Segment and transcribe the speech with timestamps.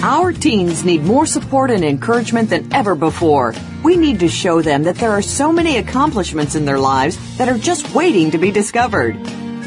[0.00, 3.52] Our teens need more support and encouragement than ever before.
[3.82, 7.48] We need to show them that there are so many accomplishments in their lives that
[7.48, 9.16] are just waiting to be discovered.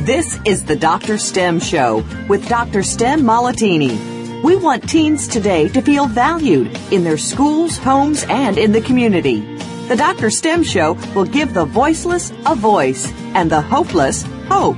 [0.05, 1.17] This is the Dr.
[1.17, 2.81] STEM Show with Dr.
[2.81, 4.41] STEM Malatini.
[4.41, 9.41] We want teens today to feel valued in their schools, homes, and in the community.
[9.89, 10.29] The Dr.
[10.29, 14.77] STEM Show will give the voiceless a voice and the hopeless hope.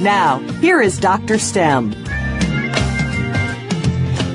[0.00, 1.38] Now, here is Dr.
[1.38, 1.94] STEM.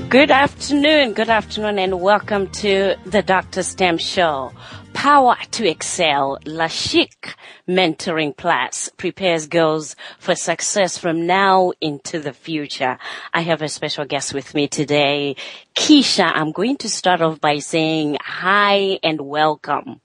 [0.09, 3.63] Good afternoon, good afternoon, and welcome to the Dr.
[3.63, 4.51] STEM Show.
[4.93, 7.33] Power to Excel, La Chic
[7.67, 12.99] Mentoring Plus prepares girls for success from now into the future.
[13.33, 15.37] I have a special guest with me today,
[15.75, 16.31] Keisha.
[16.33, 20.01] I'm going to start off by saying hi and welcome.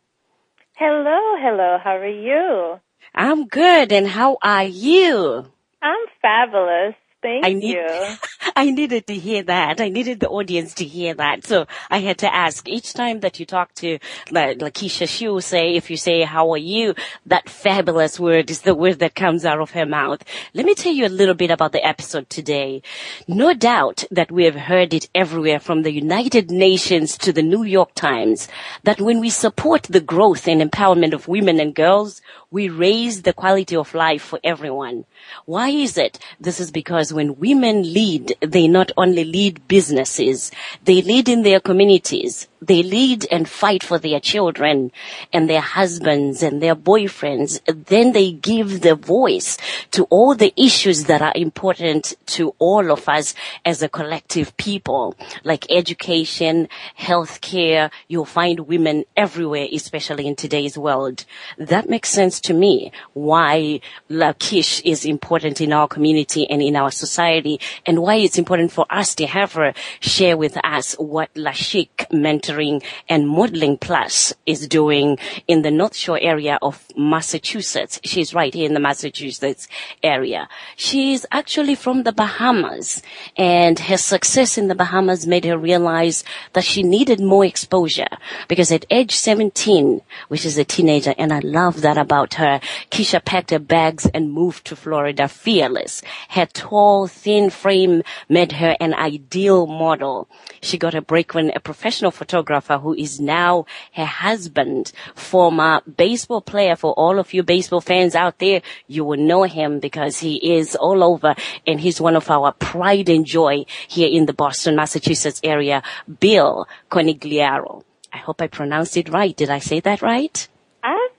[0.76, 1.76] Hello, hello.
[1.84, 2.80] How are you?
[3.14, 5.44] I'm good, and how are you?
[5.82, 6.94] I'm fabulous.
[7.22, 8.16] Thank I need, you.
[8.56, 9.80] I needed to hear that.
[9.80, 11.44] I needed the audience to hear that.
[11.44, 13.98] So I had to ask each time that you talk to
[14.30, 16.94] like Lakeisha, she will say, if you say, how are you?
[17.27, 20.24] That fabulous word is the word that comes out of her mouth.
[20.54, 22.83] Let me tell you a little bit about the episode today.
[23.28, 27.64] No doubt that we have heard it everywhere from the United Nations to the New
[27.64, 28.48] York Times
[28.84, 33.33] that when we support the growth and empowerment of women and girls, we raise the
[33.33, 35.05] quality of life for everyone.
[35.45, 36.18] Why is it?
[36.40, 40.50] This is because when women lead, they not only lead businesses,
[40.84, 42.48] they lead in their communities.
[42.62, 44.92] They lead and fight for their children
[45.32, 47.60] and their husbands and their boyfriends.
[47.86, 49.56] Then they give the voice
[49.92, 53.34] to all the issues that are important to all of us
[53.64, 57.90] as a collective people, like education, healthcare.
[58.08, 61.24] You'll find women everywhere, especially in today's world.
[61.56, 66.77] That makes sense to me why La Chic is important in our community and in
[66.77, 71.30] our society and why it's important for us to have her share with us what
[71.34, 75.18] La Chic Mentoring and Modeling Plus is doing
[75.48, 78.00] in the North Shore area of Massachusetts.
[78.05, 79.66] She's right here in the Massachusetts
[80.02, 80.48] area.
[80.77, 83.02] She's actually from the Bahamas
[83.36, 88.12] and her success in the Bahamas made her realize that she needed more exposure
[88.48, 92.60] because at age 17, which is a teenager, and I love that about her,
[92.90, 96.02] Keisha packed her bags and moved to Florida fearless.
[96.30, 100.28] Her tall, thin frame made her an ideal model.
[100.61, 106.40] She got a break when a professional photographer who is now her husband, former baseball
[106.40, 110.34] player for all of you baseball fans out there, you will know him because he
[110.58, 111.34] is all over
[111.67, 115.83] and he's one of our pride and joy here in the Boston, Massachusetts area,
[116.20, 117.83] Bill Conigliaro.
[118.12, 119.36] I hope I pronounced it right.
[119.36, 120.48] Did I say that right?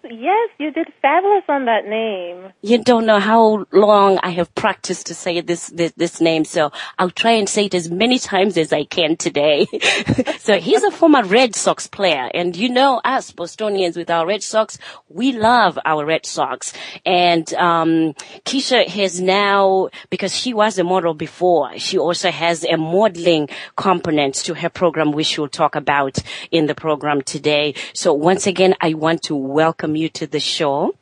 [0.10, 2.54] Yes, you did fabulous on that name.
[2.62, 6.72] You don't know how long I have practiced to say this, this, this name, so
[6.98, 9.66] I'll try and say it as many times as I can today.
[10.40, 14.44] so he's a former Red Sox player, and you know us Bostonians with our Red
[14.44, 14.78] Sox,
[15.10, 16.74] we love our Red Sox.
[17.06, 18.14] And um,
[18.46, 24.36] Keisha has now, because she was a model before, she also has a modeling component
[24.36, 26.18] to her program, which we'll talk about
[26.50, 27.76] in the program today.
[27.94, 30.96] So once again, I want to welcome you to the show.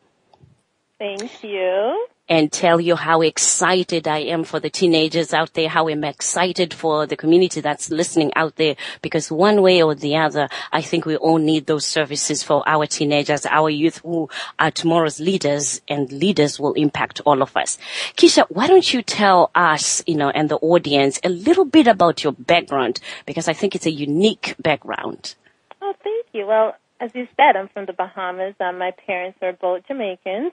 [0.98, 2.08] Thank you.
[2.32, 6.76] And tell you how excited I am for the teenagers out there, how I'm excited
[6.76, 11.08] for the community that's listening out there, because one way or the other, I think
[11.08, 16.12] we all need those services for our teenagers, our youth who are tomorrow's leaders, and
[16.12, 17.80] leaders will impact all of us.
[18.16, 22.24] Keisha, why don't you tell us, you know, and the audience a little bit about
[22.24, 25.34] your background, because I think it's a unique background.
[25.82, 26.46] Oh, thank you.
[26.46, 28.56] Well, as you said, I'm from the Bahamas.
[28.60, 30.52] Um, my parents are both Jamaicans.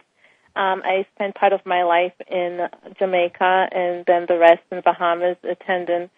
[0.54, 4.82] Um, I spent part of my life in Jamaica and then the rest in the
[4.82, 6.08] Bahamas attending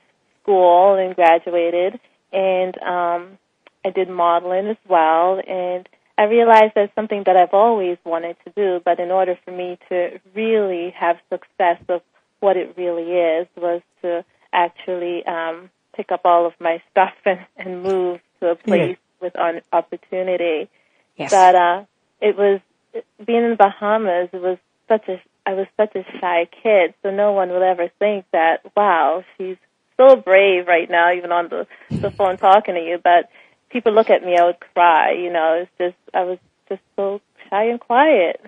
[0.43, 1.99] school and graduated.
[2.33, 3.39] And um,
[3.85, 5.89] I did modeling as well, and
[6.19, 8.83] I realized that's something that I've always wanted to do.
[8.85, 12.03] But in order for me to really have success of
[12.41, 17.41] what it really is, was to actually um, pick up all of my stuff and,
[17.57, 18.98] and move to a place
[19.41, 20.69] an opportunity.
[21.17, 21.31] Yes.
[21.31, 21.85] But uh,
[22.21, 22.61] it was
[23.25, 24.31] being in the Bahamas.
[24.33, 24.59] It was
[24.89, 28.61] such a I was such a shy kid, so no one would ever think that
[28.77, 29.57] wow, she's
[29.97, 32.99] so brave right now, even on the the phone talking to you.
[33.03, 33.31] But
[33.71, 35.13] people look at me, I would cry.
[35.13, 36.39] You know, it's just I was
[36.69, 38.41] just so shy and quiet.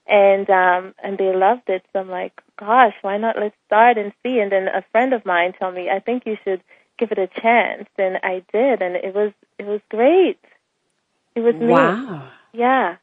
[0.06, 1.82] And, um, and they loved it.
[1.92, 4.38] So I'm like, gosh, why not let's start and see?
[4.38, 6.62] And then a friend of mine told me, I think you should
[6.98, 7.88] give it a chance.
[7.96, 8.82] And I did.
[8.82, 10.38] And it was, it was great.
[11.34, 11.72] It was me.
[11.72, 12.30] Wow.
[12.52, 12.96] Yeah.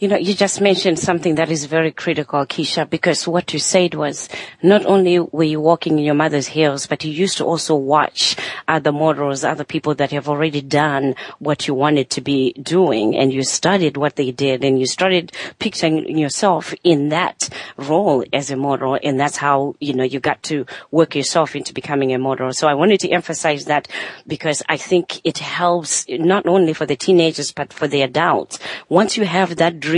[0.00, 3.92] You know, you just mentioned something that is very critical, Keisha, because what you said
[3.92, 4.30] was
[4.62, 8.34] not only were you walking in your mother's heels, but you used to also watch
[8.66, 13.30] other models, other people that have already done what you wanted to be doing, and
[13.30, 18.56] you studied what they did, and you started picturing yourself in that role as a
[18.56, 22.54] model, and that's how, you know, you got to work yourself into becoming a model.
[22.54, 23.86] So I wanted to emphasize that
[24.26, 28.58] because I think it helps not only for the teenagers, but for the adults.
[28.88, 29.89] Once you have that dream,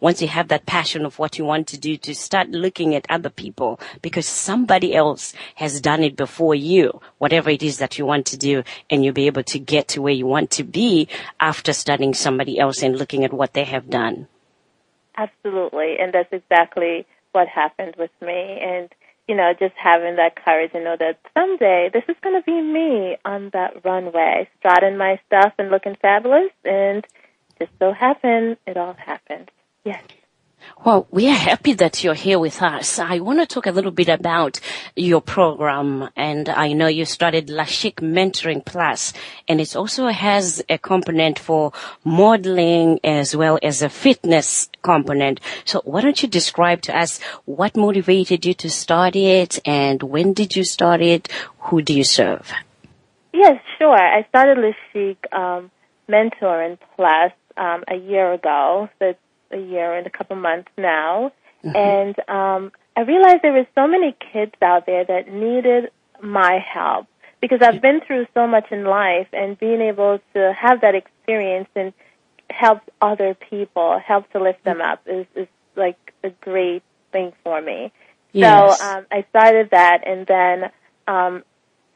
[0.00, 3.06] once you have that passion of what you want to do, to start looking at
[3.08, 8.06] other people because somebody else has done it before you, whatever it is that you
[8.06, 11.08] want to do, and you'll be able to get to where you want to be
[11.40, 14.26] after studying somebody else and looking at what they have done.
[15.16, 18.60] Absolutely, and that's exactly what happened with me.
[18.62, 18.88] And
[19.28, 22.60] you know, just having that courage and know that someday this is going to be
[22.60, 27.06] me on that runway, strutting my stuff and looking fabulous, and
[27.58, 29.50] just so happened it all happened.
[29.84, 30.02] Yes.
[30.84, 32.98] Well, we are happy that you're here with us.
[32.98, 34.60] I want to talk a little bit about
[34.94, 39.12] your program, and I know you started La Chic Mentoring Plus,
[39.48, 41.72] and it also has a component for
[42.04, 45.40] modeling as well as a fitness component.
[45.64, 50.32] So why don't you describe to us what motivated you to start it, and when
[50.32, 51.28] did you start it?
[51.58, 52.52] Who do you serve?
[53.32, 53.96] Yes, sure.
[53.96, 55.70] I started La Chic um,
[56.08, 58.88] Mentoring Plus um, a year ago.
[58.98, 59.18] So it's
[59.50, 61.32] a year and a couple months now.
[61.64, 61.76] Mm-hmm.
[61.76, 65.90] And um, I realized there were so many kids out there that needed
[66.22, 67.06] my help
[67.40, 71.68] because I've been through so much in life and being able to have that experience
[71.74, 71.92] and
[72.50, 75.46] help other people, help to lift them up is, is
[75.76, 77.92] like a great thing for me.
[78.32, 78.78] Yes.
[78.78, 80.70] So um, I started that and then
[81.06, 81.44] um,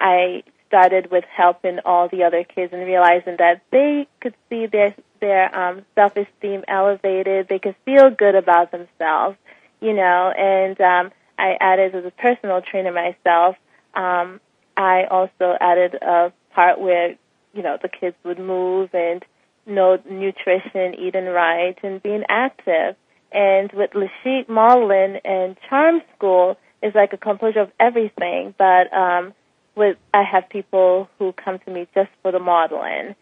[0.01, 4.95] I started with helping all the other kids and realizing that they could see their
[5.21, 9.37] their um, self esteem elevated, they could feel good about themselves,
[9.81, 10.33] you know.
[10.35, 13.57] And um, I added as a personal trainer myself.
[13.95, 14.41] Um,
[14.75, 17.17] I also added a part where
[17.53, 19.23] you know the kids would move and
[19.67, 22.97] know nutrition, eating right, and being active.
[23.31, 28.55] And with La Chic Modeling and Charm School, it's like a composure of everything.
[28.57, 29.35] But um,
[29.75, 33.15] with I have people who come to me just for the modeling,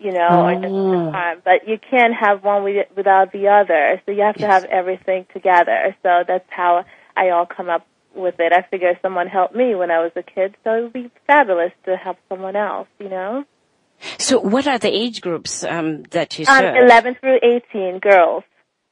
[0.00, 0.46] you know, oh.
[0.46, 1.42] or just for the charm.
[1.44, 2.64] But you can't have one
[2.96, 4.00] without the other.
[4.04, 4.46] So you have yes.
[4.46, 5.96] to have everything together.
[6.02, 6.84] So that's how
[7.16, 8.52] I all come up with it.
[8.52, 11.72] I figure someone helped me when I was a kid, so it would be fabulous
[11.84, 13.44] to help someone else, you know?
[14.18, 16.76] So what are the age groups um, that you um, serve?
[16.76, 18.44] Um, 11 through 18 girls,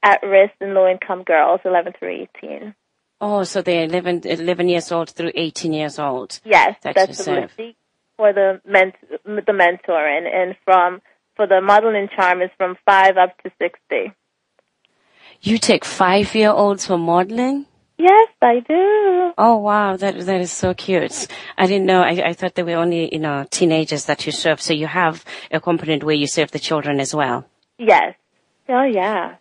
[0.02, 2.75] at risk and low income girls, 11 through 18.
[3.20, 6.38] Oh, so they're 11, 11 years old through 18 years old.
[6.44, 7.75] Yes, that that's the
[8.16, 11.00] for the ment- the mentoring, and from
[11.35, 14.12] for the modeling charm is from five up to 60.
[15.42, 17.66] You take five year olds for modeling?
[17.99, 19.32] Yes, I do.
[19.38, 21.26] Oh wow, that that is so cute.
[21.56, 22.02] I didn't know.
[22.02, 24.61] I, I thought they were only you know teenagers that you serve.
[24.61, 27.46] So you have a component where you serve the children as well.
[27.78, 28.14] Yes.
[28.68, 29.37] Oh yeah.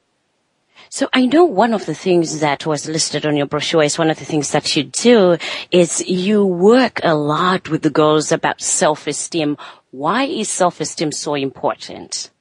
[0.90, 4.10] So I know one of the things that was listed on your brochure is one
[4.10, 5.38] of the things that you do
[5.72, 9.58] is you work a lot with the girls about self-esteem.
[9.92, 12.32] Why is self-esteem so important?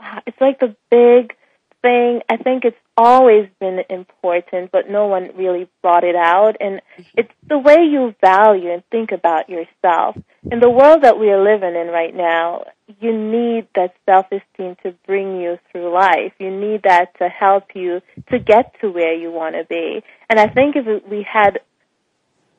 [0.00, 1.36] Uh, it's like the big
[1.82, 2.22] thing.
[2.28, 6.56] I think it's always been important, but no one really brought it out.
[6.60, 6.80] And
[7.14, 10.16] it's the way you value and think about yourself.
[10.50, 12.64] In the world that we are living in right now,
[13.00, 16.32] you need that self-esteem to bring you through life.
[16.38, 20.02] You need that to help you to get to where you want to be.
[20.28, 21.60] And I think if we had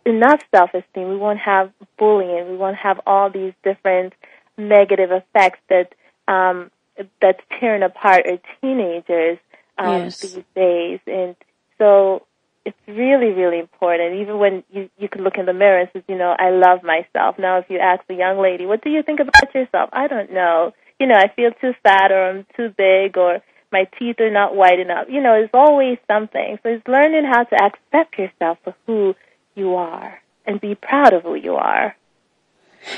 [0.06, 2.50] enough self-esteem, we won't have bullying.
[2.50, 4.14] We won't have all these different
[4.58, 5.94] negative effects that
[6.28, 6.72] um,
[7.22, 9.38] that's tearing apart our teenagers
[9.78, 10.20] um, yes.
[10.20, 11.00] these days.
[11.08, 11.36] And
[11.78, 12.26] so
[12.66, 14.22] it's really, really important.
[14.22, 16.84] Even when you you can look in the mirror and say, you know, I love
[16.84, 17.38] myself.
[17.38, 19.90] Now, if you ask a young lady, what do you think about yourself?
[19.92, 20.74] I don't know.
[21.00, 24.56] You know, I feel too fat, or I'm too big, or my teeth are not
[24.56, 25.08] white enough.
[25.10, 26.60] You know, it's always something.
[26.64, 29.16] So it's learning how to accept yourself for who
[29.56, 31.96] you are and be proud of who you are.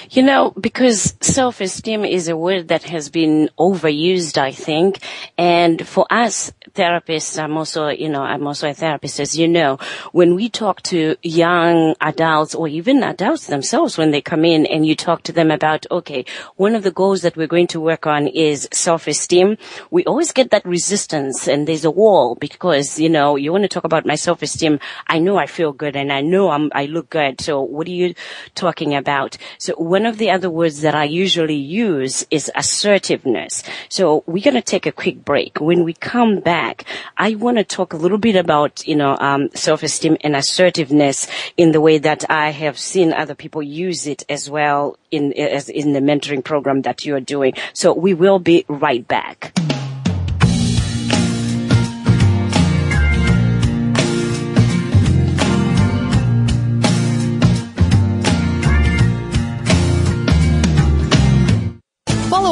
[0.10, 5.00] You know, because self-esteem is a word that has been overused, I think.
[5.38, 9.78] And for us therapists, I'm also, you know, I'm also a therapist, as you know.
[10.12, 14.86] When we talk to young adults or even adults themselves when they come in and
[14.86, 16.26] you talk to them about, okay,
[16.56, 19.58] one of the goals that we're going to work on is self-esteem,
[19.92, 23.70] we always get that resistance and there's a wall because, you know, you want to
[23.70, 24.80] talk about my self-esteem.
[25.08, 27.40] I know I feel good and I know I'm, I look good.
[27.42, 28.16] So what are you
[28.56, 29.38] talking about?
[29.58, 33.64] So one of the other words that I usually use is assertiveness.
[33.90, 35.60] So we're going to take a quick break.
[35.60, 36.86] When we come back,
[37.18, 41.28] I want to talk a little bit about, you know, um, self-esteem and assertiveness
[41.58, 45.70] in the way that I have seen other people use it as well in, as
[45.70, 47.54] in the mentoring program that you're doing.
[47.74, 49.54] So we will be right back.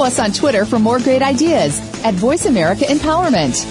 [0.04, 3.64] Us on Twitter for more great ideas at Voice America Empowerment.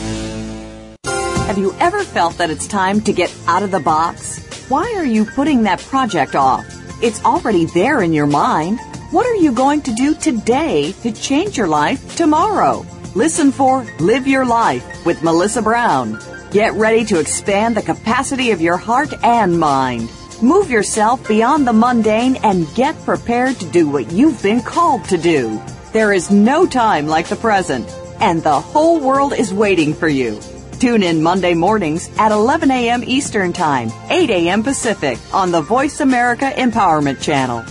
[1.47, 4.39] Have you ever felt that it's time to get out of the box?
[4.71, 6.65] Why are you putting that project off?
[7.03, 8.81] It's already there in your mind.
[9.11, 12.87] What are you going to do today to change your life tomorrow?
[13.15, 16.19] Listen for Live Your Life with Melissa Brown.
[16.51, 20.11] Get ready to expand the capacity of your heart and mind.
[20.41, 25.19] Move yourself beyond the mundane and get prepared to do what you've been called to
[25.19, 25.61] do.
[25.93, 27.87] There is no time like the present,
[28.19, 30.41] and the whole world is waiting for you.
[30.81, 33.05] Tune in Monday mornings at 11 a.m.
[33.05, 34.63] Eastern Time, 8 a.m.
[34.63, 37.63] Pacific on the Voice America Empowerment Channel.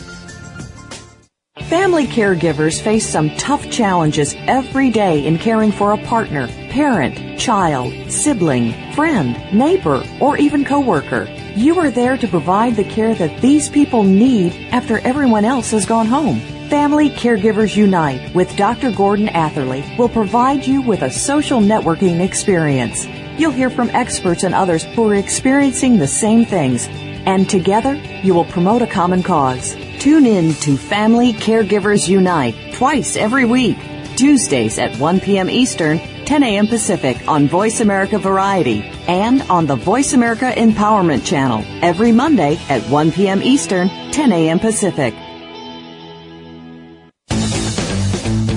[1.67, 7.91] Family caregivers face some tough challenges every day in caring for a partner, parent, child,
[8.11, 11.27] sibling, friend, neighbor, or even coworker.
[11.55, 15.87] You are there to provide the care that these people need after everyone else has
[15.87, 16.39] gone home.
[16.71, 18.93] Family Caregivers Unite with Dr.
[18.93, 23.05] Gordon Atherley will provide you with a social networking experience.
[23.37, 28.33] You'll hear from experts and others who are experiencing the same things, and together you
[28.33, 29.75] will promote a common cause.
[29.99, 33.77] Tune in to Family Caregivers Unite twice every week,
[34.15, 35.49] Tuesdays at 1 p.m.
[35.49, 36.67] Eastern, 10 a.m.
[36.67, 42.81] Pacific on Voice America Variety and on the Voice America Empowerment Channel every Monday at
[42.83, 43.43] 1 p.m.
[43.43, 44.57] Eastern, 10 a.m.
[44.57, 45.13] Pacific.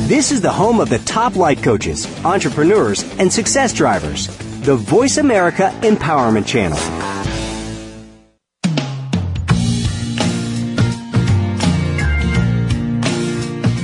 [0.04, 4.26] This is the home of the top life coaches, entrepreneurs, and success drivers.
[4.61, 6.76] The Voice America Empowerment Channel.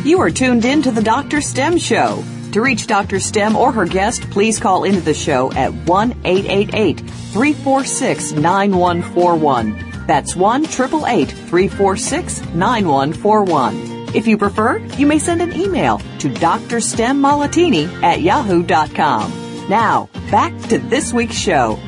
[0.04, 1.40] You are tuned in to the Dr.
[1.40, 2.22] STEM Show.
[2.52, 3.18] To reach Dr.
[3.18, 10.04] Stem or her guest, please call into the show at 1 888 346 9141.
[10.06, 13.99] That's 1 888 346 9141.
[14.12, 19.68] If you prefer, you may send an email to drstemmalattini at yahoo.com.
[19.68, 21.78] Now, back to this week's show.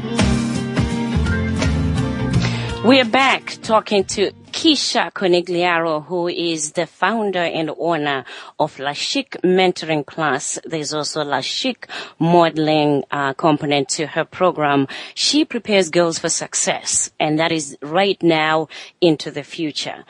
[2.85, 8.25] We're back talking to Keisha Conigliaro, who is the founder and owner
[8.59, 10.59] of La Chic Mentoring Plus.
[10.65, 11.89] There's also La Chic
[12.19, 14.87] Modeling uh, component to her program.
[15.15, 18.69] She prepares girls for success, and that is right now
[19.01, 20.05] into the future.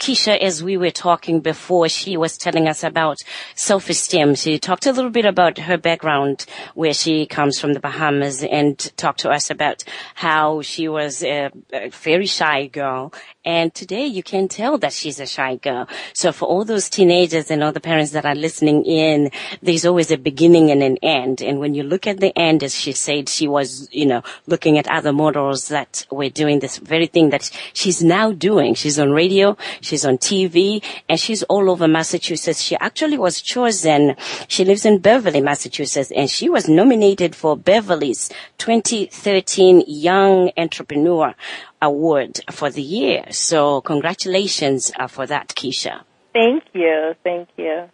[0.00, 3.18] Keisha, as we were talking before, she was telling us about
[3.54, 4.34] self-esteem.
[4.34, 8.78] She talked a little bit about her background, where she comes from the Bahamas, and
[8.96, 13.12] talked to us about how she was a, a very shy girl
[13.44, 15.88] and today you can tell that she's a shy girl.
[16.12, 19.30] So for all those teenagers and all the parents that are listening in,
[19.62, 21.40] there's always a beginning and an end.
[21.40, 24.76] And when you look at the end, as she said, she was, you know, looking
[24.76, 28.74] at other models that were doing this very thing that she's now doing.
[28.74, 32.60] She's on radio, she's on TV, and she's all over Massachusetts.
[32.60, 34.16] She actually was chosen.
[34.48, 41.34] She lives in Beverly, Massachusetts, and she was nominated for Beverly's 2013 Young Entrepreneur
[41.82, 43.24] award for the year.
[43.30, 46.02] So congratulations uh, for that, Keisha.
[46.32, 47.14] Thank you.
[47.24, 47.88] Thank you.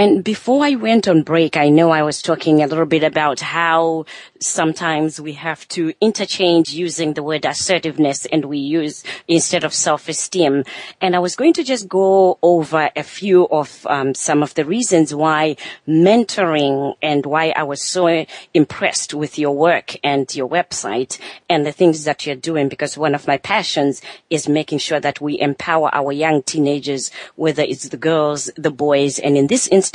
[0.00, 3.40] And before I went on break, I know I was talking a little bit about
[3.40, 4.06] how
[4.40, 10.64] sometimes we have to interchange using the word assertiveness and we use instead of self-esteem.
[11.02, 14.64] And I was going to just go over a few of um, some of the
[14.64, 21.18] reasons why mentoring and why I was so impressed with your work and your website
[21.50, 25.20] and the things that you're doing because one of my passions is making sure that
[25.20, 29.89] we empower our young teenagers, whether it's the girls, the boys, and in this instance,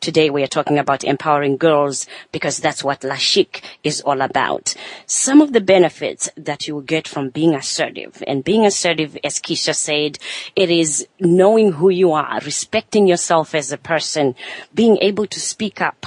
[0.00, 4.74] today we are talking about empowering girls because that's what La Chic is all about.
[5.06, 9.40] Some of the benefits that you will get from being assertive and being assertive, as
[9.40, 10.18] Keisha said,
[10.54, 14.34] it is knowing who you are, respecting yourself as a person,
[14.74, 16.06] being able to speak up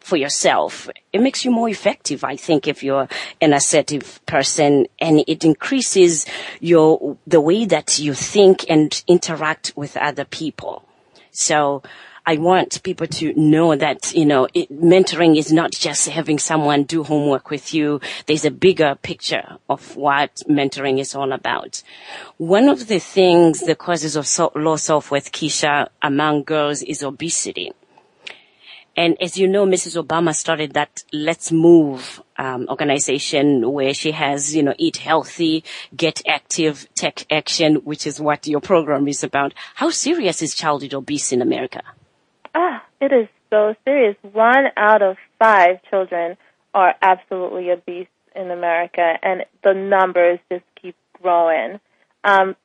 [0.00, 0.88] for yourself.
[1.14, 3.08] It makes you more effective, I think, if you're
[3.40, 6.26] an assertive person and it increases
[6.60, 10.84] your, the way that you think and interact with other people.
[11.30, 11.82] So
[12.26, 16.84] I want people to know that, you know, it, mentoring is not just having someone
[16.84, 18.00] do homework with you.
[18.26, 21.82] There's a bigger picture of what mentoring is all about.
[22.38, 27.72] One of the things, the causes of so- low self-worth, Keisha, among girls is obesity.
[28.96, 30.02] And as you know, Mrs.
[30.02, 35.62] Obama started that Let's Move um, organization where she has, you know, eat healthy,
[35.94, 39.52] get active, take action, which is what your program is about.
[39.74, 41.82] How serious is childhood obesity in America?
[42.54, 44.16] Ah, it is so serious.
[44.22, 46.36] One out of five children
[46.72, 51.80] are absolutely obese in America, and the numbers just keep growing.
[52.22, 52.56] Um,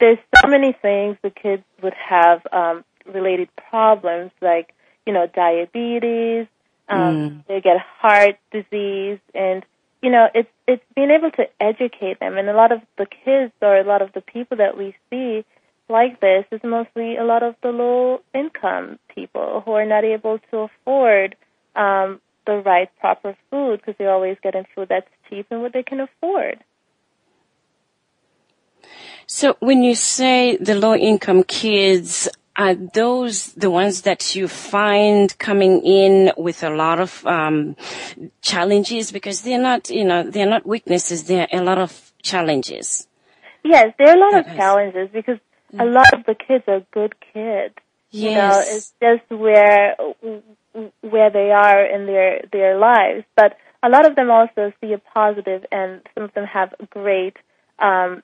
[0.00, 4.74] there's so many things the kids would have um, related problems, like
[5.06, 6.46] you know diabetes.
[6.88, 7.46] Um, mm.
[7.46, 9.64] They get heart disease, and
[10.02, 12.36] you know it's it's being able to educate them.
[12.36, 15.44] And a lot of the kids or a lot of the people that we see
[15.88, 20.38] like this is mostly a lot of the low income people who are not able
[20.50, 21.36] to afford
[21.76, 25.82] um, the right proper food because they're always getting food that's cheap and what they
[25.82, 26.62] can afford.
[29.26, 35.38] So when you say the low income kids, are those the ones that you find
[35.38, 37.76] coming in with a lot of um,
[38.42, 41.24] challenges because they're not, you know, they're not weaknesses.
[41.24, 43.06] They're a lot of challenges.
[43.62, 45.38] Yes, there are a lot that of challenges because
[45.76, 47.74] a lot of the kids are good kids.
[48.10, 48.22] Yes.
[48.22, 49.96] You know, it's just where
[51.00, 53.24] where they are in their their lives.
[53.36, 57.36] But a lot of them also see a positive, and some of them have great,
[57.78, 58.22] um,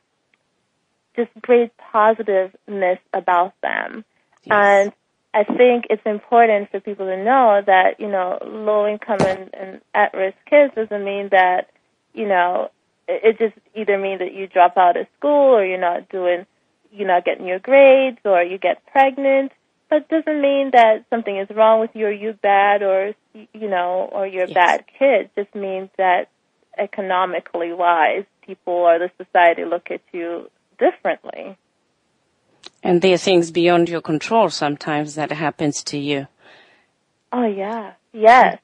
[1.16, 4.04] just great positiveness about them.
[4.44, 4.52] Yes.
[4.52, 4.92] And
[5.35, 9.80] I think it's important for people to know that you know low income and, and
[9.94, 11.70] at risk kids doesn't mean that
[12.14, 12.70] you know
[13.07, 16.46] it just either means that you drop out of school or you're not doing
[16.94, 19.52] you're not getting your grades or you get pregnant.
[19.90, 24.09] But doesn't mean that something is wrong with you or you're bad or you know
[24.11, 24.54] or you're a yes.
[24.54, 25.30] bad kid.
[25.37, 26.28] It just means that
[26.78, 31.57] economically wise, people or the society look at you differently.
[32.83, 36.26] And there are things beyond your control sometimes that happens to you.
[37.33, 38.59] Oh yeah, yes.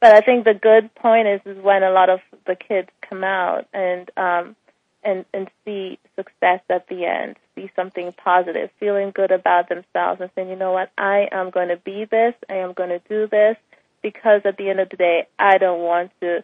[0.00, 3.24] But I think the good point is is when a lot of the kids come
[3.24, 4.56] out and um
[5.02, 10.30] and and see success at the end, see something positive, feeling good about themselves, and
[10.34, 13.26] saying, you know what, I am going to be this, I am going to do
[13.26, 13.56] this,
[14.02, 16.42] because at the end of the day, I don't want to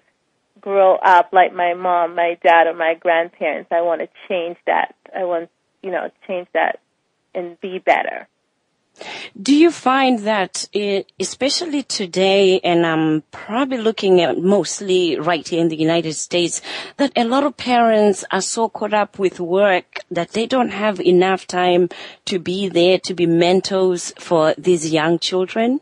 [0.60, 3.70] grow up like my mom, my dad, or my grandparents.
[3.72, 4.94] I want to change that.
[5.14, 5.50] I want,
[5.82, 6.80] you know, change that
[7.34, 8.28] and be better.
[9.40, 15.60] Do you find that, it, especially today, and I'm probably looking at mostly right here
[15.60, 16.62] in the United States,
[16.96, 21.00] that a lot of parents are so caught up with work that they don't have
[21.00, 21.88] enough time
[22.26, 25.80] to be there to be mentors for these young children?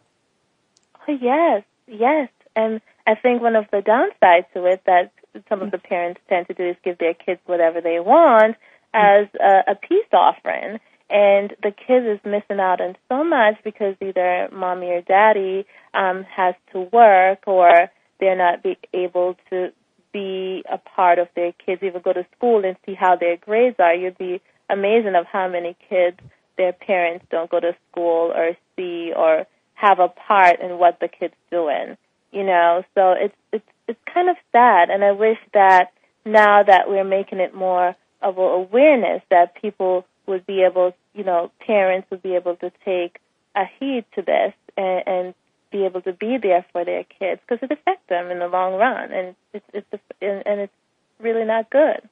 [1.07, 2.31] Oh, yes, yes.
[2.57, 5.13] And I think one of the downsides to it that
[5.49, 5.85] some of the mm.
[5.85, 8.57] parents tend to do is give their kids whatever they want
[8.95, 10.79] as a, a peace offering
[11.13, 16.25] and the kid is missing out on so much because either mommy or daddy um
[16.25, 19.71] has to work or they're not be able to
[20.13, 23.77] be a part of their kids even go to school and see how their grades
[23.79, 23.95] are.
[23.95, 26.19] You'd be amazing of how many kids
[26.59, 31.09] their parents don't go to school or see or have a part in what the
[31.09, 31.97] kid's doing
[32.33, 32.83] you know?
[32.95, 34.91] So it's it's it's kind of sad.
[34.91, 35.93] And i wish that
[36.25, 41.25] now that we're making it more of an awareness that people would be able, you
[41.25, 43.19] know, parents would be able to take
[43.55, 45.35] a heed to this and, and
[45.71, 48.75] be able to be there for their kids because it affects them in the long
[48.75, 50.73] run, and it's it's and, and it's
[51.19, 52.09] really not good.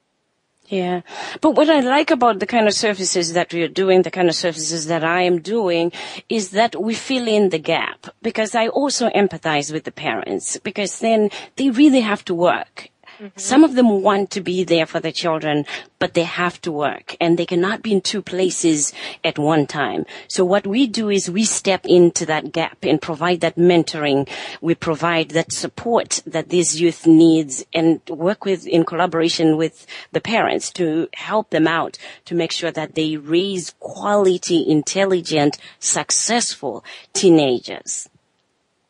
[0.66, 1.00] Yeah.
[1.40, 4.28] But what I like about the kind of services that we are doing, the kind
[4.28, 5.90] of services that I am doing,
[6.28, 8.06] is that we fill in the gap.
[8.22, 12.89] Because I also empathize with the parents, because then they really have to work.
[13.20, 13.38] Mm-hmm.
[13.38, 15.66] Some of them want to be there for the children,
[15.98, 20.06] but they have to work and they cannot be in two places at one time.
[20.26, 24.26] So what we do is we step into that gap and provide that mentoring.
[24.62, 30.20] We provide that support that these youth needs and work with in collaboration with the
[30.22, 38.08] parents to help them out to make sure that they raise quality, intelligent, successful teenagers.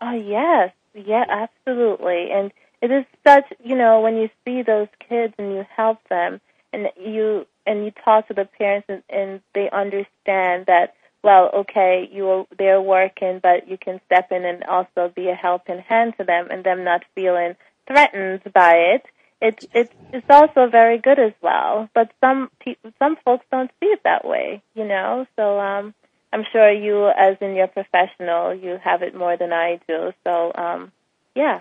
[0.01, 2.31] Oh yes, yeah, absolutely.
[2.31, 6.41] And it is such you know when you see those kids and you help them
[6.73, 12.09] and you and you talk to the parents and, and they understand that well okay
[12.11, 16.15] you are, they're working but you can step in and also be a helping hand
[16.19, 17.55] to them and them not feeling
[17.87, 19.05] threatened by it.
[19.43, 23.87] It it it's also very good as well but some people some folks don't see
[23.87, 25.27] it that way you know?
[25.37, 25.95] So um
[26.33, 30.13] i'm sure you as in your professional you have it more than i do.
[30.25, 30.93] So um
[31.35, 31.61] yeah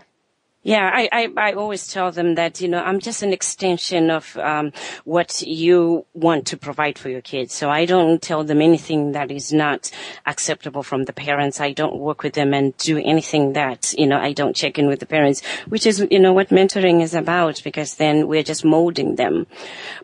[0.61, 4.35] yeah, I, I, I, always tell them that, you know, I'm just an extension of
[4.35, 4.73] um,
[5.05, 7.53] what you want to provide for your kids.
[7.53, 9.89] So I don't tell them anything that is not
[10.25, 11.61] acceptable from the parents.
[11.61, 14.87] I don't work with them and do anything that, you know, I don't check in
[14.87, 18.65] with the parents, which is, you know, what mentoring is about because then we're just
[18.65, 19.47] molding them.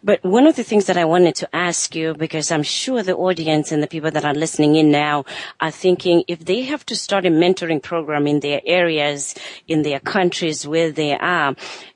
[0.04, 3.18] But one of the things that I wanted to ask you, because I'm sure the
[3.18, 5.26] audience and the people that are listening in now
[5.60, 9.36] are thinking if they have to start a mentoring program in their areas,
[9.68, 11.55] in their country, countries where they are.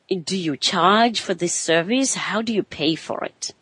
[0.09, 2.15] Do you charge for this service?
[2.15, 3.53] How do you pay for it?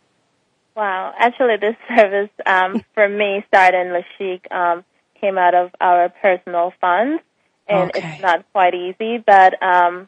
[0.75, 4.83] Wow, actually, this service um, for me started in La Chic um,
[5.19, 7.21] came out of our personal funds,
[7.67, 8.13] and okay.
[8.13, 10.07] it's not quite easy, but um,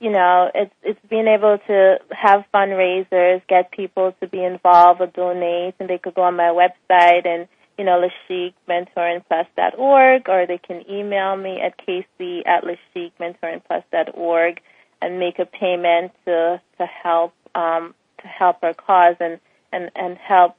[0.00, 5.08] you know, it's it's being able to have fundraisers, get people to be involved or
[5.08, 10.84] donate, and they could go on my website and you know, lachicmentoringplus.org, or they can
[10.90, 14.60] email me at casey at lachicmentoringplus.org
[15.02, 19.38] and make a payment to to help um, to help our cause and
[19.72, 20.56] and and help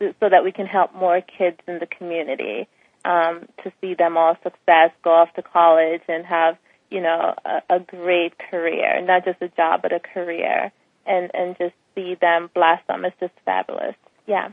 [0.00, 2.68] so that we can help more kids in the community
[3.04, 6.56] um, to see them all success, go off to college, and have
[6.90, 10.72] you know a, a great career, not just a job but a career,
[11.06, 13.04] and and just see them blossom.
[13.04, 13.94] It's just fabulous.
[14.26, 14.50] Yeah.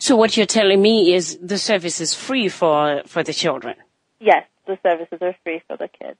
[0.00, 3.76] So what you're telling me is the service is free for, for the children?
[4.20, 6.18] Yes, the services are free for the kids.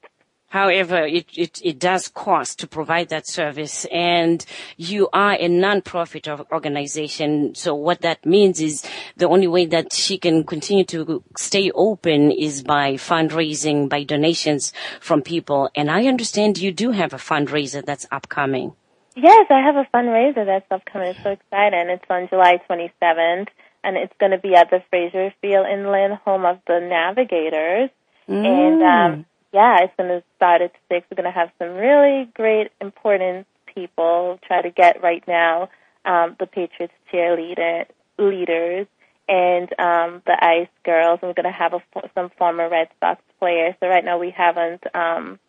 [0.49, 4.45] However, it, it, it does cost to provide that service and
[4.77, 7.55] you are a non-profit organization.
[7.55, 8.85] So what that means is
[9.17, 14.71] the only way that she can continue to stay open is by fundraising, by donations
[15.01, 15.69] from people.
[15.75, 18.75] And I understand you do have a fundraiser that's upcoming.
[19.15, 21.09] Yes, I have a fundraiser that's upcoming.
[21.09, 21.89] It's so exciting.
[21.89, 23.47] It's on July 27th,
[23.83, 27.89] and it's going to be at the Fraser Field in Lynn, home of the Navigators.
[28.27, 28.45] Mm.
[28.45, 31.07] And um, yeah, it's going to start at six.
[31.09, 35.69] We're going to have some really great, important people try to get right now
[36.03, 37.85] um, the Patriots cheerleader
[38.17, 38.87] leaders
[39.29, 41.19] and um, the Ice Girls.
[41.21, 41.81] And we're going to have a,
[42.13, 43.75] some former Red Sox players.
[43.79, 44.83] So right now we haven't.
[44.93, 45.39] Um,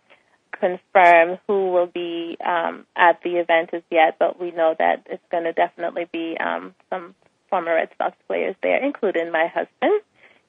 [0.60, 5.22] confirm who will be um, at the event as yet, but we know that it's
[5.30, 7.14] going to definitely be um, some
[7.48, 10.00] former Red Sox players there, including my husband.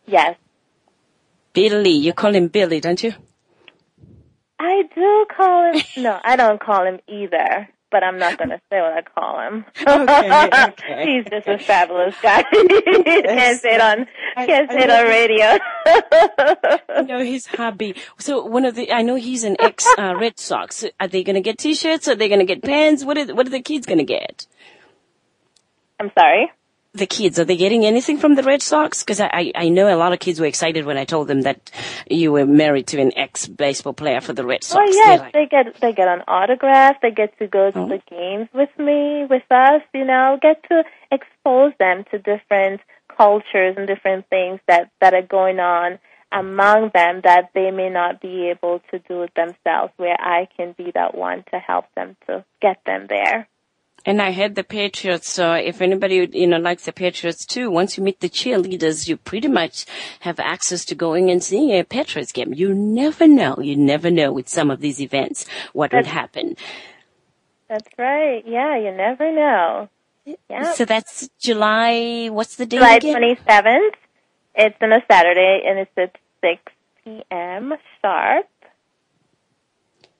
[0.05, 0.35] Yes.
[1.53, 3.13] Billy, you call him Billy, don't you?
[4.59, 5.81] I do call him.
[5.97, 7.69] No, I don't call him either.
[7.89, 9.65] But I'm not going to say what I call him.
[9.87, 11.05] Okay, okay.
[11.15, 12.43] He's just a fabulous guy.
[12.51, 14.07] can't say it on
[14.45, 15.57] can't say it on radio.
[16.89, 17.95] I know his hobby.
[18.19, 20.85] So one of the, I know he's an ex uh, Red Sox.
[20.99, 22.07] Are they going to get T-shirts?
[22.07, 23.03] Are they going to get pants?
[23.03, 24.45] What are what are the kids going to get?
[25.99, 26.51] I'm sorry.
[26.97, 29.03] The kids are they getting anything from the Red Sox?
[29.03, 31.69] Because I, I know a lot of kids were excited when I told them that
[32.09, 34.81] you were married to an ex baseball player for the Red Sox.
[34.83, 36.95] Oh yes, like, they get they get an autograph.
[37.01, 37.87] They get to go to Oh.
[37.87, 39.83] the games with me, with us.
[39.93, 42.81] You know, get to expose them to different
[43.15, 45.99] cultures and different things that that are going on
[46.31, 49.93] among them that they may not be able to do it themselves.
[49.97, 53.47] Where I can be that one to help them to get them there.
[54.07, 55.29] And I had the Patriots.
[55.29, 59.17] So if anybody you know likes the Patriots too, once you meet the cheerleaders, you
[59.17, 59.85] pretty much
[60.21, 62.53] have access to going and seeing a Patriots game.
[62.53, 63.57] You never know.
[63.59, 66.55] You never know with some of these events what would happen.
[67.67, 68.43] That's right.
[68.47, 69.89] Yeah, you never know.
[70.49, 70.71] Yeah.
[70.73, 72.27] So that's July.
[72.27, 73.95] What's the date July twenty seventh.
[74.55, 76.61] It's on a Saturday and it's at six
[77.03, 77.73] p.m.
[78.01, 78.47] sharp.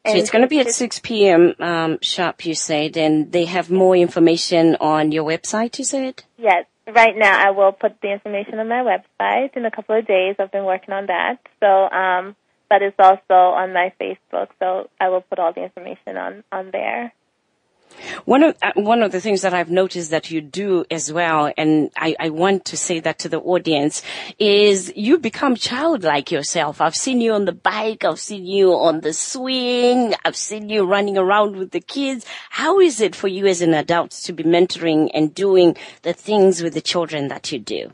[0.08, 1.54] So it's going to be at 6 p.m.
[1.60, 6.24] Um, sharp, you said, and they have more information on your website, you said?
[6.38, 6.66] Yes.
[6.88, 10.38] Right now, I will put the information on my website in a couple of days.
[10.40, 11.40] I've been working on that.
[11.60, 12.36] So, um,
[12.70, 14.48] but it's also on my Facebook.
[14.60, 17.14] So I will put all the information on on there.
[18.26, 21.52] One of uh, one of the things that I've noticed that you do as well,
[21.58, 24.02] and I, I want to say that to the audience,
[24.40, 26.82] is you become childlike yourself.
[26.82, 30.86] I've seen you on the bike, I've seen you on the swing, I've seen you
[30.86, 32.26] running around with the kids.
[32.50, 36.62] How is it for you as an adult to be mentoring and doing the things
[36.62, 37.94] with the children that you do?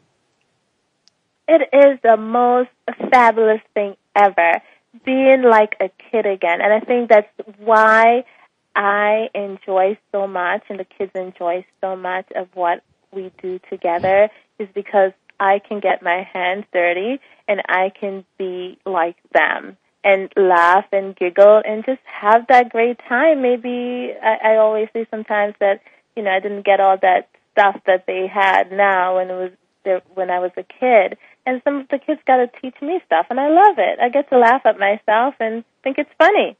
[1.47, 2.69] It is the most
[3.11, 4.61] fabulous thing ever,
[5.05, 6.61] being like a kid again.
[6.61, 8.23] And I think that's why
[8.75, 14.29] I enjoy so much and the kids enjoy so much of what we do together
[14.57, 20.31] is because I can get my hands dirty and I can be like them and
[20.35, 23.41] laugh and giggle and just have that great time.
[23.41, 25.81] Maybe I, I always say sometimes that,
[26.15, 29.51] you know, I didn't get all that stuff that they had now when it was
[29.85, 31.17] there, when I was a kid.
[31.45, 33.99] And some of the kids got to teach me stuff, and I love it.
[34.01, 36.55] I get to laugh at myself and think it's funny.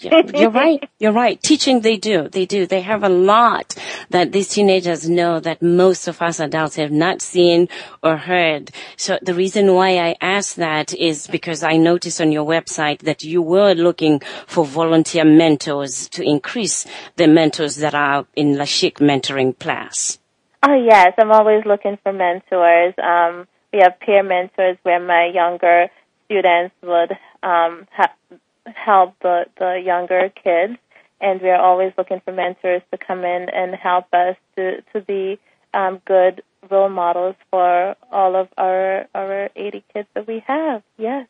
[0.00, 0.88] Yeah, you're right.
[0.98, 1.42] You're right.
[1.42, 2.28] Teaching, they do.
[2.28, 2.66] They do.
[2.66, 3.74] They have a lot
[4.10, 7.68] that these teenagers know that most of us adults have not seen
[8.02, 8.70] or heard.
[8.96, 13.24] So the reason why I asked that is because I noticed on your website that
[13.24, 18.98] you were looking for volunteer mentors to increase the mentors that are in La Chic
[18.98, 20.18] mentoring class.
[20.62, 22.94] Oh yes, I'm always looking for mentors.
[23.02, 25.88] Um, we have peer mentors where my younger
[26.26, 27.86] students would um,
[28.74, 30.78] help the the younger kids,
[31.20, 35.38] and we're always looking for mentors to come in and help us to to be
[35.74, 40.82] um, good role models for all of our our 80 kids that we have.
[40.96, 41.26] Yes.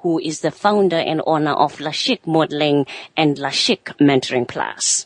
[0.00, 5.04] Who is the founder and owner of La Chic Modeling and La Chic Mentoring Plus.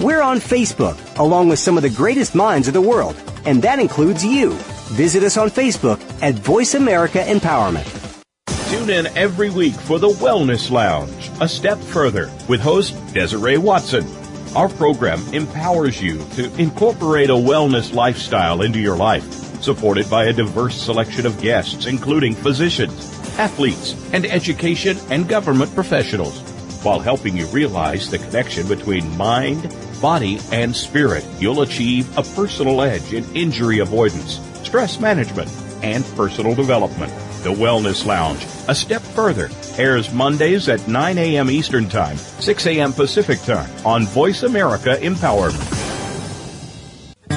[0.00, 3.78] We're on Facebook, along with some of the greatest minds of the world, and that
[3.78, 4.52] includes you.
[4.96, 7.99] Visit us on Facebook at Voice America Empowerment.
[8.70, 14.06] Tune in every week for the Wellness Lounge, a step further, with host Desiree Watson.
[14.54, 19.24] Our program empowers you to incorporate a wellness lifestyle into your life,
[19.60, 26.40] supported by a diverse selection of guests, including physicians, athletes, and education and government professionals,
[26.84, 31.26] while helping you realize the connection between mind, body, and spirit.
[31.40, 35.50] You'll achieve a personal edge in injury avoidance, stress management,
[35.82, 37.12] and personal development.
[37.42, 39.48] The Wellness Lounge, a step further,
[39.78, 41.50] airs Mondays at 9 a.m.
[41.50, 42.92] Eastern Time, 6 a.m.
[42.92, 45.64] Pacific Time on Voice America Empowerment.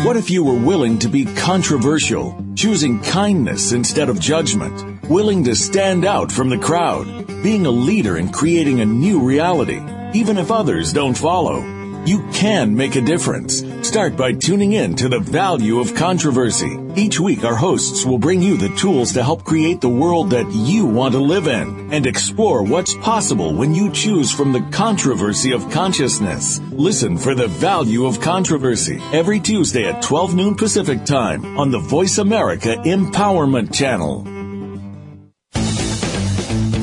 [0.04, 5.56] What if you were willing to be controversial, choosing kindness instead of judgment, willing to
[5.56, 9.82] stand out from the crowd, being a leader in creating a new reality,
[10.14, 11.62] even if others don't follow?
[12.06, 13.64] You can make a difference.
[13.88, 16.78] Start by tuning in to the value of controversy.
[16.98, 20.52] Each week, our hosts will bring you the tools to help create the world that
[20.52, 25.54] you want to live in and explore what's possible when you choose from the controversy
[25.54, 26.60] of consciousness.
[26.74, 31.80] Listen for the value of controversy every Tuesday at 12 noon Pacific time on the
[31.80, 34.24] Voice America Empowerment Channel.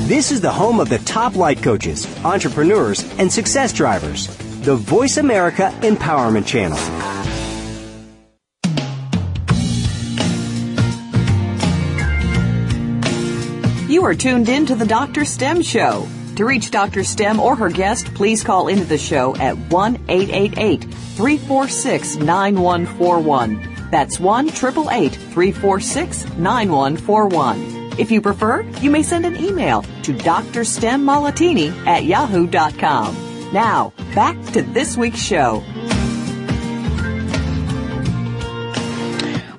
[0.07, 4.27] This is the home of the top life coaches, entrepreneurs, and success drivers
[4.61, 6.77] the Voice America Empowerment Channel.
[13.89, 15.25] You are tuned in to the Dr.
[15.25, 16.07] STEM Show.
[16.35, 17.03] To reach Dr.
[17.03, 23.89] STEM or her guest, please call into the show at 1 888 346 9141.
[23.89, 27.99] That's 1 888 346 9141.
[27.99, 33.30] If you prefer, you may send an email to drstemmalatini at yahoo.com.
[33.51, 35.61] Now, back to this week's show.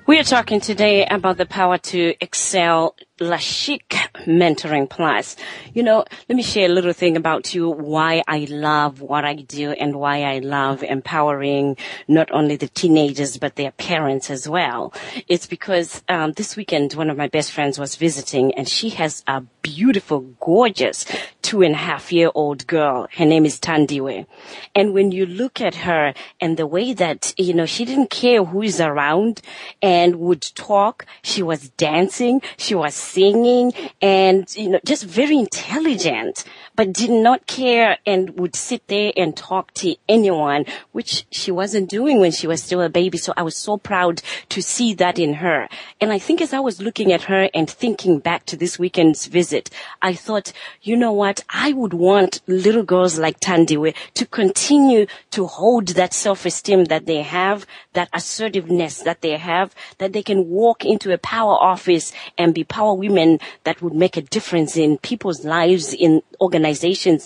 [0.07, 5.37] We are talking today about the power to excel La Chic Mentoring Plus.
[5.73, 9.35] You know, let me share a little thing about you, why I love what I
[9.35, 11.77] do and why I love empowering
[12.09, 14.93] not only the teenagers, but their parents as well.
[15.29, 19.23] It's because um, this weekend, one of my best friends was visiting and she has
[19.27, 21.05] a beautiful, gorgeous
[21.43, 23.07] two and a half year old girl.
[23.17, 24.27] Her name is Tandiwe.
[24.75, 28.45] And when you look at her and the way that, you know, she didn't care
[28.45, 29.41] who is around
[29.81, 36.45] and would talk, she was dancing, she was singing and, you know, just very intelligent,
[36.83, 41.89] but did not care and would sit there and talk to anyone, which she wasn't
[41.89, 43.17] doing when she was still a baby.
[43.19, 45.69] So I was so proud to see that in her.
[46.01, 49.27] And I think as I was looking at her and thinking back to this weekend's
[49.27, 49.71] visit,
[50.03, 51.45] I thought, you know what?
[51.49, 57.23] I would want little girls like Tandiwe to continue to hold that self-esteem that they
[57.23, 62.53] have, that assertiveness that they have, that they can walk into a power office and
[62.53, 66.72] be power women that would make a difference in people's lives, in organizations'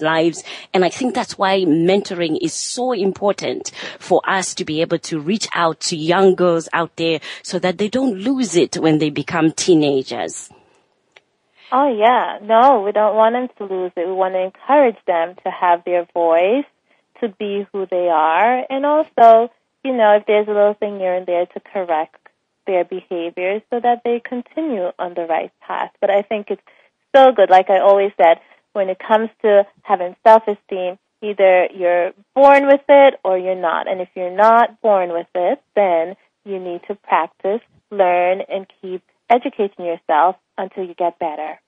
[0.00, 0.42] lives.
[0.72, 5.20] And I think that's why mentoring is so important for us to be able to
[5.20, 9.10] reach out to young girls out there so that they don't lose it when they
[9.10, 10.50] become teenagers.
[11.72, 14.06] Oh yeah, no, we don't want them to lose it.
[14.06, 16.64] We want to encourage them to have their voice,
[17.20, 19.50] to be who they are, and also,
[19.82, 22.16] you know, if there's a little thing here and there to correct
[22.66, 25.90] their behaviors so that they continue on the right path.
[26.00, 26.62] But I think it's
[27.14, 27.50] so good.
[27.50, 28.38] Like I always said,
[28.76, 33.88] when it comes to having self-esteem, either you're born with it or you're not.
[33.88, 39.02] And if you're not born with it, then you need to practice, learn, and keep
[39.30, 41.58] educating yourself until you get better.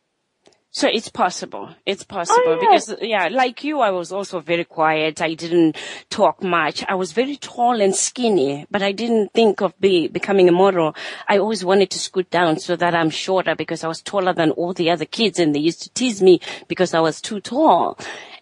[0.71, 1.71] So it's possible.
[1.87, 2.59] It's oh, possible oh, yeah.
[2.61, 5.23] because yeah, like you, I was also very quiet.
[5.23, 5.77] I didn't
[6.11, 6.85] talk much.
[6.87, 10.95] I was very tall and skinny, but I didn't think of be, becoming a model.
[11.27, 14.51] I always wanted to scoot down so that I'm shorter because I was taller than
[14.53, 17.99] all the other kids and they used to tease me because I was too tall.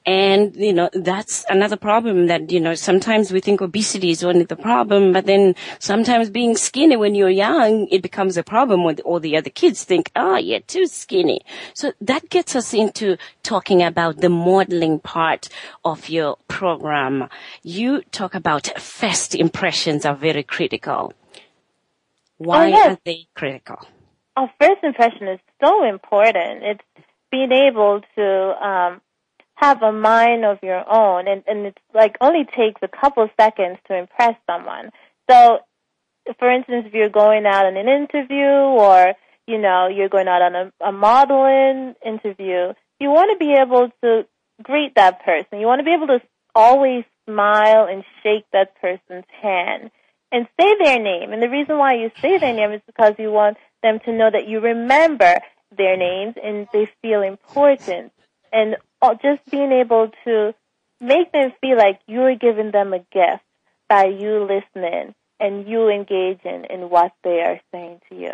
[0.06, 4.44] And, you know, that's another problem that, you know, sometimes we think obesity is only
[4.44, 9.00] the problem, but then sometimes being skinny when you're young, it becomes a problem when
[9.00, 11.40] all the other kids think, oh, you're too skinny.
[11.74, 15.48] So that gets us into talking about the modeling part
[15.84, 17.28] of your program.
[17.64, 21.14] You talk about first impressions are very critical.
[22.38, 22.92] Why oh, yes.
[22.92, 23.84] are they critical?
[24.36, 26.62] Oh, first impression is so important.
[26.62, 29.00] It's being able to, um,
[29.56, 33.78] have a mind of your own and, and it's like only takes a couple seconds
[33.88, 34.90] to impress someone.
[35.28, 35.60] So
[36.38, 39.14] for instance, if you're going out on an interview or,
[39.46, 43.90] you know, you're going out on a, a modeling interview, you want to be able
[44.02, 44.26] to
[44.62, 45.60] greet that person.
[45.60, 46.20] You want to be able to
[46.54, 49.90] always smile and shake that person's hand
[50.32, 51.32] and say their name.
[51.32, 54.30] And the reason why you say their name is because you want them to know
[54.30, 55.38] that you remember
[55.76, 58.12] their names and they feel important.
[58.52, 58.76] And
[59.06, 60.52] Oh, just being able to
[61.00, 63.44] make them feel like you're giving them a gift
[63.88, 68.32] by you listening and you engaging in what they are saying to you.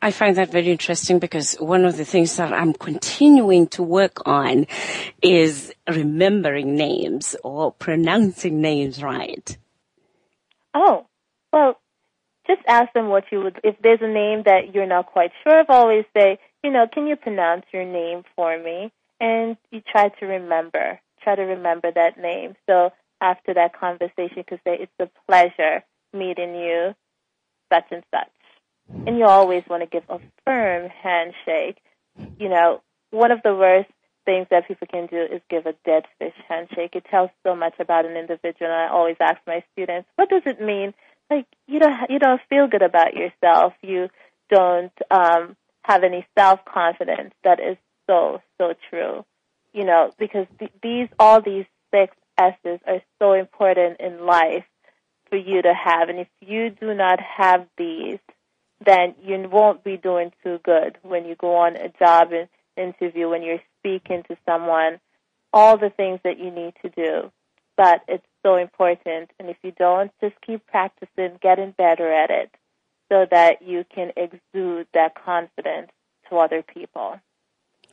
[0.00, 4.26] I find that very interesting because one of the things that I'm continuing to work
[4.26, 4.66] on
[5.20, 9.56] is remembering names or pronouncing names right.
[10.72, 11.06] Oh,
[11.52, 11.78] well,
[12.46, 15.60] just ask them what you would, if there's a name that you're not quite sure
[15.60, 18.90] of, always say, you know, can you pronounce your name for me?
[19.20, 22.56] And you try to remember, try to remember that name.
[22.66, 22.90] So
[23.20, 25.84] after that conversation, you could say, it's a pleasure
[26.14, 26.94] meeting you,
[27.70, 28.30] such and such.
[29.06, 31.76] And you always want to give a firm handshake.
[32.38, 33.90] You know, one of the worst
[34.24, 36.94] things that people can do is give a dead fish handshake.
[36.94, 38.70] It tells so much about an individual.
[38.70, 40.94] And I always ask my students, what does it mean?
[41.30, 43.74] Like you don't you don't feel good about yourself.
[43.82, 44.08] You
[44.50, 47.32] don't um, have any self confidence.
[47.44, 47.76] That is
[48.06, 49.24] so so true.
[49.72, 54.64] You know, because th- these all these six S's are so important in life
[55.30, 56.08] for you to have.
[56.08, 58.18] And if you do not have these,
[58.84, 62.30] then you won't be doing too good when you go on a job
[62.76, 65.00] interview, when you're speaking to someone,
[65.52, 67.30] all the things that you need to do.
[67.76, 69.30] But it's so important.
[69.38, 72.50] And if you don't, just keep practicing, getting better at it
[73.14, 75.92] so that you can exude that confidence
[76.28, 77.20] to other people.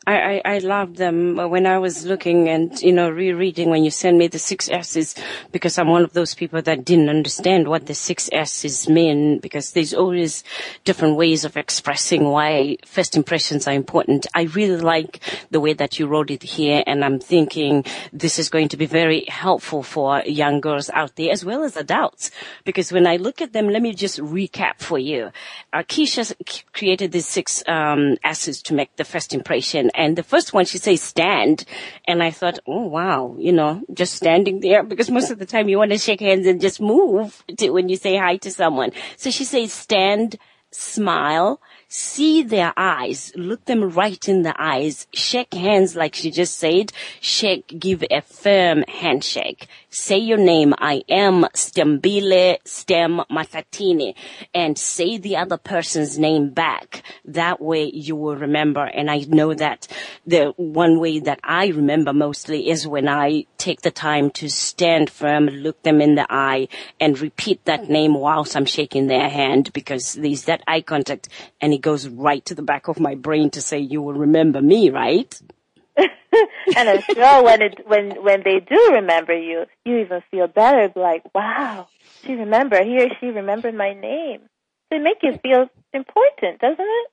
[0.07, 3.91] I, I, I love them when I was looking and, you know, rereading when you
[3.91, 5.13] sent me the six S's
[5.51, 9.73] because I'm one of those people that didn't understand what the six S's mean because
[9.73, 10.43] there's always
[10.85, 14.25] different ways of expressing why first impressions are important.
[14.33, 15.19] I really like
[15.51, 18.87] the way that you wrote it here and I'm thinking this is going to be
[18.87, 22.31] very helpful for young girls out there as well as adults
[22.65, 25.29] because when I look at them, let me just recap for you.
[25.71, 26.33] Uh, Keisha
[26.73, 30.77] created these six um, S's to make the first impression and the first one, she
[30.77, 31.65] says stand.
[32.07, 35.69] And I thought, oh wow, you know, just standing there because most of the time
[35.69, 38.91] you want to shake hands and just move to, when you say hi to someone.
[39.17, 40.37] So she says stand,
[40.71, 41.61] smile,
[41.91, 46.93] see their eyes, look them right in the eyes, shake hands like she just said,
[47.19, 49.67] shake, give a firm handshake.
[49.89, 50.73] Say your name.
[50.77, 54.15] I am Stembile Stem Matatini
[54.53, 57.03] and say the other person's name back.
[57.25, 58.85] That way you will remember.
[58.85, 59.89] And I know that
[60.25, 65.09] the one way that I remember mostly is when I take the time to stand
[65.09, 66.69] firm, look them in the eye
[67.01, 71.27] and repeat that name whilst I'm shaking their hand because there's that eye contact
[71.59, 74.61] and it goes right to the back of my brain to say you will remember
[74.61, 75.39] me, right?
[75.97, 80.91] and I'm sure when it when when they do remember you, you even feel better.
[80.95, 81.87] Like, wow,
[82.23, 82.85] she remembered.
[82.85, 84.41] He or she remembered my name.
[84.89, 87.07] They make you feel important, doesn't it?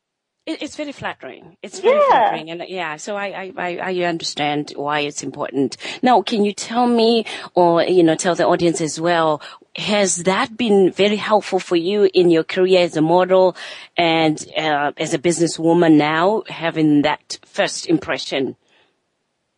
[0.48, 1.56] it's very flattering.
[1.62, 2.08] It's very yeah.
[2.08, 2.96] flattering, and uh, yeah.
[2.96, 5.76] So I, I I understand why it's important.
[6.02, 9.42] Now, can you tell me, or you know, tell the audience as well,
[9.78, 13.56] has that been very helpful for you in your career as a model
[13.96, 18.56] and uh, as a businesswoman now, having that first impression?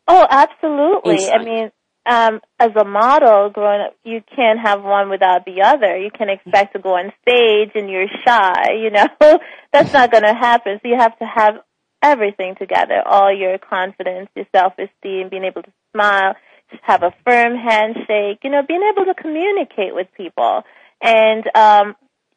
[0.06, 1.30] Oh, absolutely.
[1.30, 1.70] I mean,
[2.04, 5.96] um, as a model growing up, you can't have one without the other.
[5.96, 9.38] You can expect to go on stage and you're shy, you know.
[9.72, 10.80] That's not going to happen.
[10.82, 11.54] So you have to have
[12.02, 13.02] everything together.
[13.06, 16.34] All your confidence, your self-esteem, being able to smile,
[16.82, 20.62] have a firm handshake, you know, being able to communicate with people.
[21.02, 21.96] And um,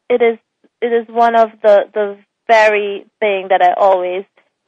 [0.10, 0.40] it is
[0.82, 2.18] it is one of the the
[2.48, 4.26] very thing that I always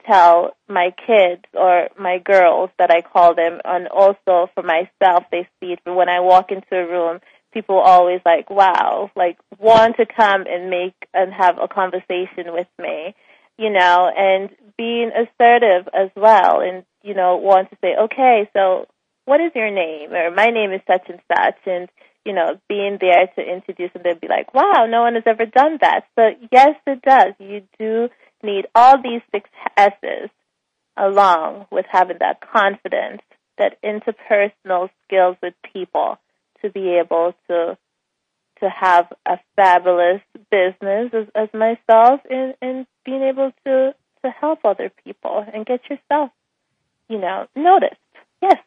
[0.09, 5.47] tell my kids or my girls that I call them, and also for myself, they
[5.59, 5.79] see it.
[5.83, 7.19] But when I walk into a room,
[7.53, 12.67] people always like, wow, like want to come and make and have a conversation with
[12.79, 13.15] me,
[13.57, 18.87] you know, and being assertive as well, and you know, want to say, okay, so
[19.25, 20.13] what is your name?
[20.13, 21.89] Or my name is such and such, and
[22.25, 25.45] you know, being there to introduce and they'd be like, wow, no one has ever
[25.45, 26.05] done that.
[26.15, 27.33] So yes, it does.
[27.39, 28.09] You do
[28.41, 30.29] need all these six S's
[30.97, 33.21] along with having that confidence,
[33.57, 36.17] that interpersonal skills with people
[36.61, 37.77] to be able to
[38.61, 44.59] to have a fabulous business as, as myself and, and being able to to help
[44.63, 46.31] other people and get yourself,
[47.09, 47.99] you know, noticed.
[48.41, 48.57] Yes.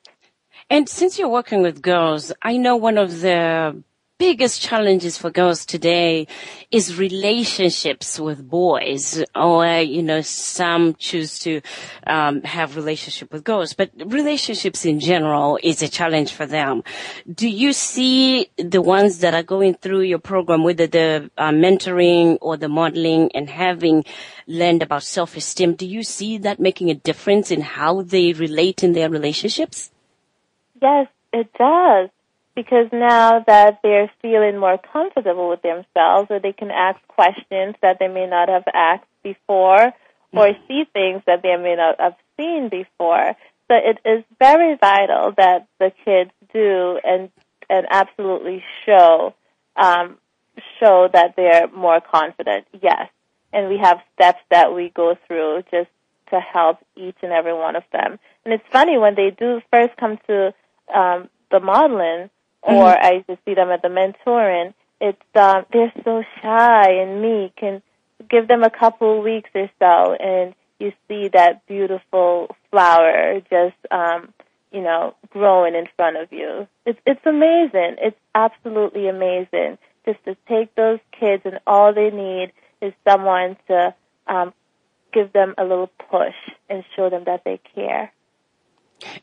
[0.70, 3.82] And since you're working with girls, I know one of the
[4.18, 6.26] biggest challenges for girls today
[6.72, 11.60] is relationships with boys or you know some choose to
[12.04, 16.82] um, have relationship with girls but relationships in general is a challenge for them.
[17.32, 22.38] Do you see the ones that are going through your program whether the uh, mentoring
[22.40, 24.04] or the modeling and having
[24.48, 28.94] learned about self-esteem do you see that making a difference in how they relate in
[28.94, 29.92] their relationships
[30.80, 32.10] yes it does
[32.58, 37.98] because now that they're feeling more comfortable with themselves, or they can ask questions that
[38.00, 39.92] they may not have asked before,
[40.32, 43.36] or see things that they may not have seen before.
[43.68, 47.30] So it is very vital that the kids do and
[47.70, 49.34] and absolutely show
[49.76, 50.18] um,
[50.80, 52.66] show that they're more confident.
[52.82, 53.08] Yes,
[53.52, 55.90] and we have steps that we go through just
[56.30, 58.18] to help each and every one of them.
[58.44, 60.52] And it's funny when they do first come to
[60.94, 62.30] um, the modeling,
[62.62, 63.06] or mm-hmm.
[63.06, 64.74] I just see them at the mentoring.
[65.00, 67.82] It's um, they're so shy and meek, and
[68.28, 73.76] give them a couple of weeks or so, and you see that beautiful flower just
[73.90, 74.32] um,
[74.72, 76.66] you know growing in front of you.
[76.84, 77.96] It's it's amazing.
[78.00, 79.78] It's absolutely amazing
[80.08, 83.94] just to take those kids and all they need is someone to
[84.26, 84.54] um,
[85.12, 86.34] give them a little push
[86.68, 88.12] and show them that they care.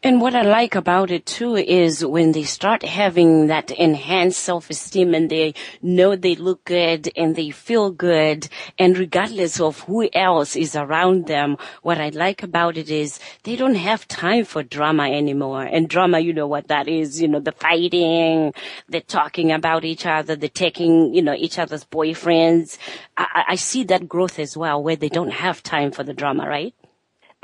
[0.01, 5.13] And what I like about it too is when they start having that enhanced self-esteem
[5.13, 8.47] and they know they look good and they feel good
[8.80, 13.57] and regardless of who else is around them, what I like about it is they
[13.57, 15.63] don't have time for drama anymore.
[15.63, 18.53] And drama, you know what that is, you know, the fighting,
[18.88, 22.78] the talking about each other, the taking, you know, each other's boyfriends.
[23.17, 26.47] I, I see that growth as well where they don't have time for the drama,
[26.47, 26.73] right?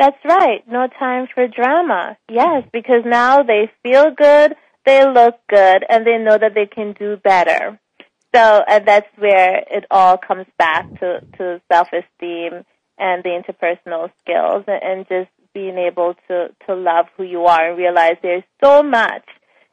[0.02, 0.68] That's right.
[0.68, 2.18] No time for drama.
[2.28, 6.94] Yes, because now they feel good, they look good, and they know that they can
[6.94, 7.80] do better.
[8.34, 12.66] So, and that's where it all comes back to, to self-esteem
[12.98, 17.70] and the interpersonal skills and, and just being able to, to love who you are
[17.70, 19.28] and realize there's so much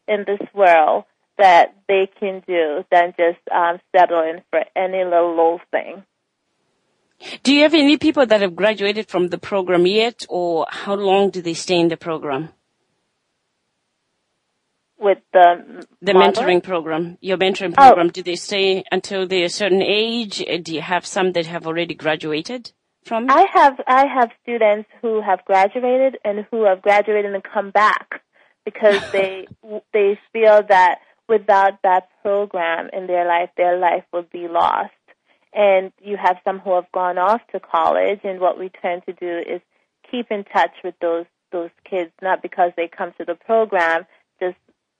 [0.06, 1.04] in this world
[1.38, 6.02] that they can do than just um, settling for any little low thing.
[7.42, 11.30] Do you have any people that have graduated from the program yet, or how long
[11.30, 12.50] do they stay in the program?
[14.98, 17.86] With the the mentoring program, your mentoring oh.
[17.86, 18.10] program, oh.
[18.10, 20.42] do they stay until they're a certain age?
[20.42, 22.72] Uh, do you have some that have already graduated
[23.04, 23.26] from?
[23.30, 28.22] I have I have students who have graduated and who have graduated and come back
[28.64, 29.46] because they
[29.92, 30.98] they feel that
[31.28, 34.92] without that program in their life, their life would be lost
[35.52, 39.12] and you have some who have gone off to college and what we tend to
[39.12, 39.60] do is
[40.10, 44.04] keep in touch with those those kids not because they come to the program
[44.40, 44.56] just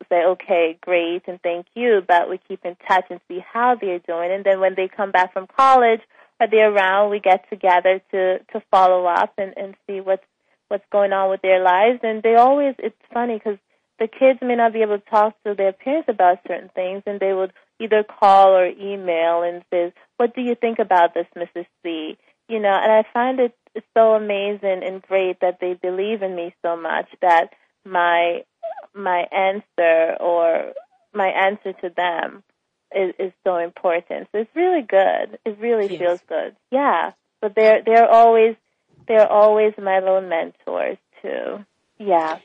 [0.08, 3.98] say okay great and thank you but we keep in touch and see how they're
[4.00, 4.30] doing.
[4.32, 6.00] And then when they come back from college
[6.40, 10.24] or they're around we get together to to follow up and and see what's
[10.68, 12.00] what's going on with their lives.
[12.02, 13.58] And they always it's funny because
[13.98, 17.18] the kids may not be able to talk to their parents about certain things and
[17.18, 21.66] they would either call or email and says, "What do you think about this, Mrs.
[21.82, 22.18] C?"
[22.48, 23.54] You know, and I find it
[23.94, 27.54] so amazing and great that they believe in me so much that
[27.84, 28.44] my
[28.94, 30.72] my answer or
[31.12, 32.42] my answer to them
[32.94, 34.28] is, is so important.
[34.32, 35.38] So it's really good.
[35.44, 35.98] It really yes.
[35.98, 36.56] feels good.
[36.70, 37.12] Yeah.
[37.40, 38.56] But they're they're always
[39.06, 41.64] they're always my little mentors too.
[41.98, 42.38] Yeah.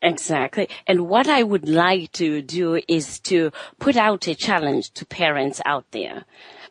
[0.00, 0.68] Exactly.
[0.86, 5.60] And what I would like to do is to put out a challenge to parents
[5.66, 6.24] out there.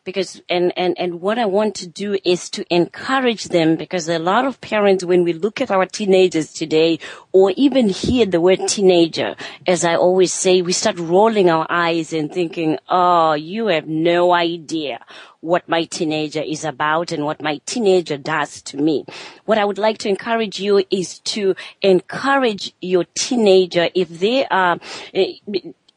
[0.04, 4.18] Because, and, and, and what I want to do is to encourage them because a
[4.18, 6.98] lot of parents, when we look at our teenagers today
[7.32, 12.14] or even hear the word teenager, as I always say, we start rolling our eyes
[12.14, 15.04] and thinking, oh, you have no idea
[15.40, 19.04] what my teenager is about and what my teenager does to me.
[19.44, 24.78] What I would like to encourage you is to encourage your teenager if they are,
[25.14, 25.34] eh,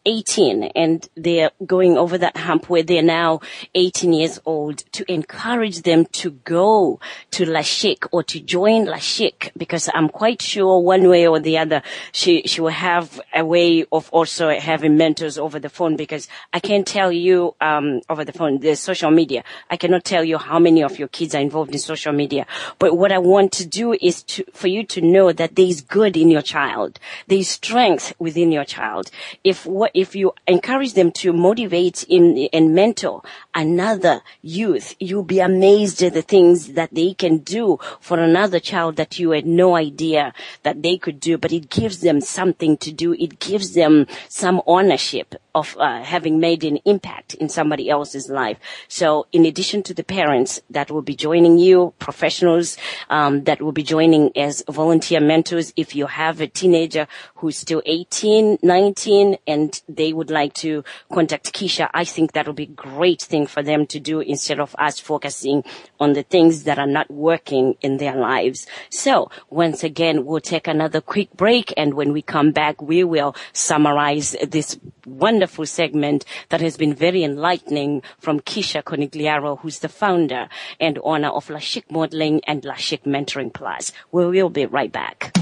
[0.05, 3.39] 18 and they're going over that hump where they're now
[3.75, 6.99] 18 years old to encourage them to go
[7.31, 11.39] to La Chic or to join La Chic because I'm quite sure one way or
[11.39, 15.95] the other she, she will have a way of also having mentors over the phone
[15.95, 19.43] because I can't tell you, um, over the phone, the social media.
[19.69, 22.45] I cannot tell you how many of your kids are involved in social media.
[22.79, 25.81] But what I want to do is to, for you to know that there is
[25.81, 26.99] good in your child.
[27.27, 29.11] There is strength within your child.
[29.43, 33.21] If what if you encourage them to motivate in, and mentor
[33.53, 38.95] another youth, you'll be amazed at the things that they can do for another child
[38.95, 40.33] that you had no idea
[40.63, 43.13] that they could do, but it gives them something to do.
[43.13, 48.57] It gives them some ownership of uh, having made an impact in somebody else's life.
[48.87, 52.77] So in addition to the parents that will be joining you, professionals
[53.09, 57.81] um, that will be joining as volunteer mentors, if you have a teenager who's still
[57.85, 62.67] 18, 19, and they would like to contact Keisha, I think that would be a
[62.67, 65.63] great thing for them to do instead of us focusing
[65.99, 68.67] on the things that are not working in their lives.
[68.89, 71.73] So once again, we'll take another quick break.
[71.77, 77.23] And when we come back, we will summarize this wonderful segment that has been very
[77.23, 80.47] enlightening from Keisha Conigliaro, who's the founder
[80.79, 83.91] and owner of La Chic Modeling and La Chic Mentoring Plus.
[84.11, 85.35] We will be right back.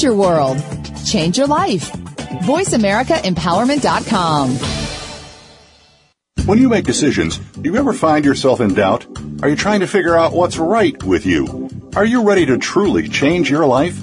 [0.00, 0.56] Change your world.
[1.04, 1.92] Change your life.
[2.48, 4.56] VoiceAmericaEmpowerment.com.
[6.46, 9.06] When you make decisions, do you ever find yourself in doubt?
[9.42, 11.68] Are you trying to figure out what's right with you?
[11.96, 14.02] Are you ready to truly change your life?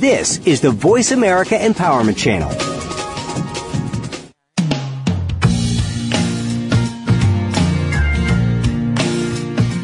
[0.00, 2.50] This is the Voice America Empowerment Channel.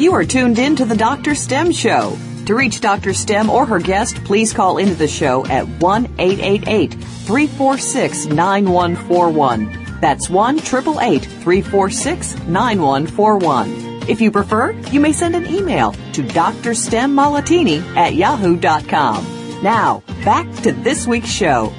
[0.01, 1.35] You are tuned in to the Dr.
[1.35, 2.17] STEM Show.
[2.47, 3.13] To reach Dr.
[3.13, 9.99] STEM or her guest, please call into the show at 1 888 346 9141.
[10.01, 14.09] That's 1 888 346 9141.
[14.09, 19.36] If you prefer, you may send an email to drstemmollatini at yahoo.com.
[19.63, 21.73] Now, back to this week's show.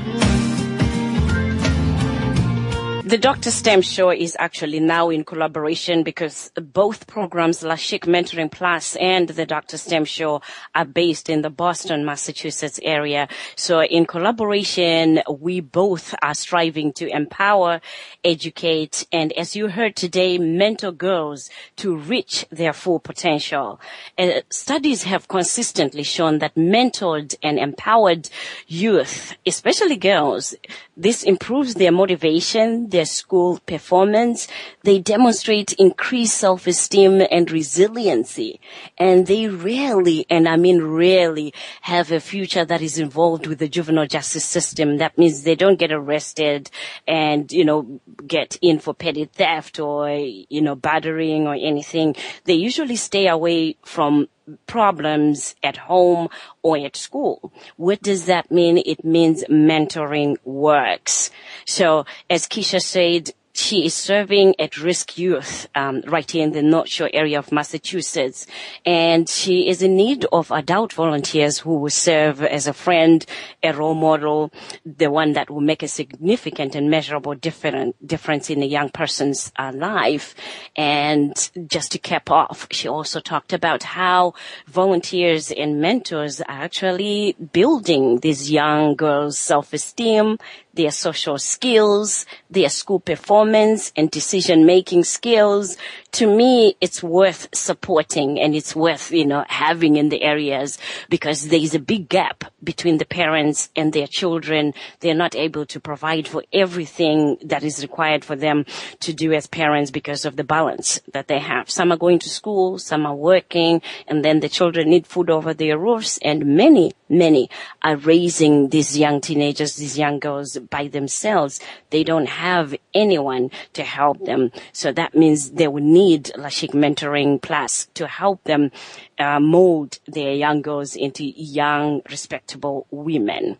[3.07, 3.51] The Dr.
[3.51, 9.29] STEM show is actually now in collaboration because both programs, La Chic Mentoring Plus and
[9.29, 9.77] the Dr.
[9.77, 10.41] STEM show
[10.75, 13.29] are based in the Boston, Massachusetts area.
[13.55, 17.79] So in collaboration, we both are striving to empower,
[18.25, 23.79] educate, and as you heard today, mentor girls to reach their full potential.
[24.17, 28.29] Uh, studies have consistently shown that mentored and empowered
[28.67, 30.53] youth, especially girls,
[30.97, 34.47] this improves their motivation, their school performance.
[34.81, 38.59] They demonstrate increased self-esteem and resiliency.
[38.97, 43.69] And they rarely, and I mean rarely, have a future that is involved with the
[43.69, 44.97] juvenile justice system.
[44.97, 46.71] That means they don't get arrested
[47.07, 52.15] and, you know, get in for petty theft or, you know, battering or anything.
[52.45, 54.29] They usually stay away from
[54.65, 56.29] problems at home
[56.61, 57.51] or at school.
[57.75, 58.77] What does that mean?
[58.85, 61.29] It means mentoring works.
[61.65, 66.89] So as Keisha said, she is serving at-risk youth um, right here in the North
[66.89, 68.45] Shore area of Massachusetts,
[68.85, 73.25] and she is in need of adult volunteers who will serve as a friend,
[73.63, 74.51] a role model,
[74.85, 79.71] the one that will make a significant and measurable difference in a young person's uh,
[79.73, 80.35] life.
[80.75, 81.33] And
[81.67, 84.33] just to cap off, she also talked about how
[84.67, 90.37] volunteers and mentors are actually building these young girls' self-esteem,
[90.77, 95.75] their social skills, their school performance and decision making skills.
[96.13, 100.79] To me, it's worth supporting and it's worth, you know, having in the areas
[101.09, 104.73] because there is a big gap between the parents and their children.
[105.01, 108.65] They're not able to provide for everything that is required for them
[109.01, 111.69] to do as parents because of the balance that they have.
[111.69, 115.53] Some are going to school, some are working, and then the children need food over
[115.53, 117.49] their roofs and many, many
[117.83, 121.59] are raising these young teenagers, these young girls by themselves.
[121.89, 124.51] They don't have anyone to help them.
[124.71, 126.06] So that means they will need
[126.37, 128.71] La Chic Mentoring Plus to help them
[129.19, 133.57] uh, mold their young girls into young, respectable women.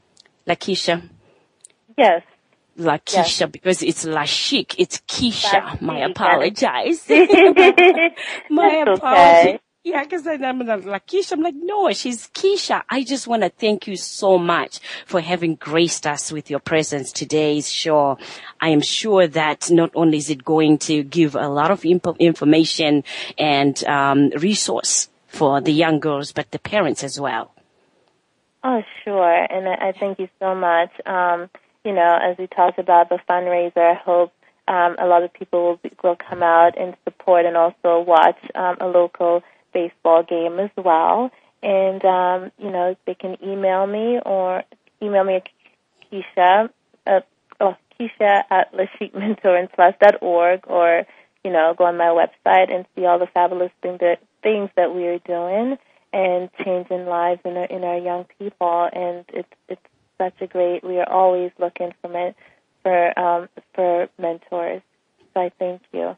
[0.48, 1.02] Lakeisha?
[1.98, 2.24] Yes.
[2.78, 3.50] Lakeisha, yes.
[3.52, 4.76] because it's La Chic.
[4.80, 5.82] It's Keisha.
[5.82, 7.06] My apologize.
[8.50, 9.56] My apologies.
[9.56, 9.60] Okay.
[9.88, 11.32] Yeah, because I'm like Keisha.
[11.32, 12.84] I'm like, no, she's Keisha.
[12.90, 17.14] I just want to thank you so much for having graced us with your presence
[17.14, 18.18] today's show.
[18.60, 22.20] I am sure that not only is it going to give a lot of imp-
[22.20, 23.06] information
[23.38, 27.54] and um, resource for the young girls, but the parents as well.
[28.66, 29.48] Oh, sure.
[29.50, 30.92] And I, I thank you so much.
[31.06, 31.50] Um,
[31.86, 34.34] you know, as we talked about the fundraiser, I hope
[34.68, 38.38] um, a lot of people will, be, will come out and support and also watch
[38.54, 39.44] um, a local
[39.78, 41.32] baseball game as well.
[41.62, 44.64] And, um, you know, they can email me or
[45.02, 45.50] email me at
[46.12, 46.70] Keisha,
[47.06, 47.20] uh,
[47.60, 51.06] oh, Keisha at LaChicMentoringPlus.org or,
[51.44, 54.94] you know, go on my website and see all the fabulous thing that, things that
[54.94, 55.78] we are doing
[56.14, 58.90] and changing lives in our, in our young people.
[58.92, 59.82] And it's, it's
[60.18, 62.34] such a great, we are always looking for, men,
[62.84, 64.82] for, um, for mentors.
[65.34, 66.18] So I thank you.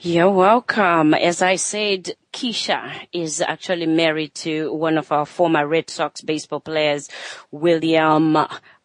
[0.00, 1.14] You're welcome.
[1.14, 6.60] As I said, Keisha is actually married to one of our former Red Sox baseball
[6.60, 7.08] players,
[7.50, 8.36] William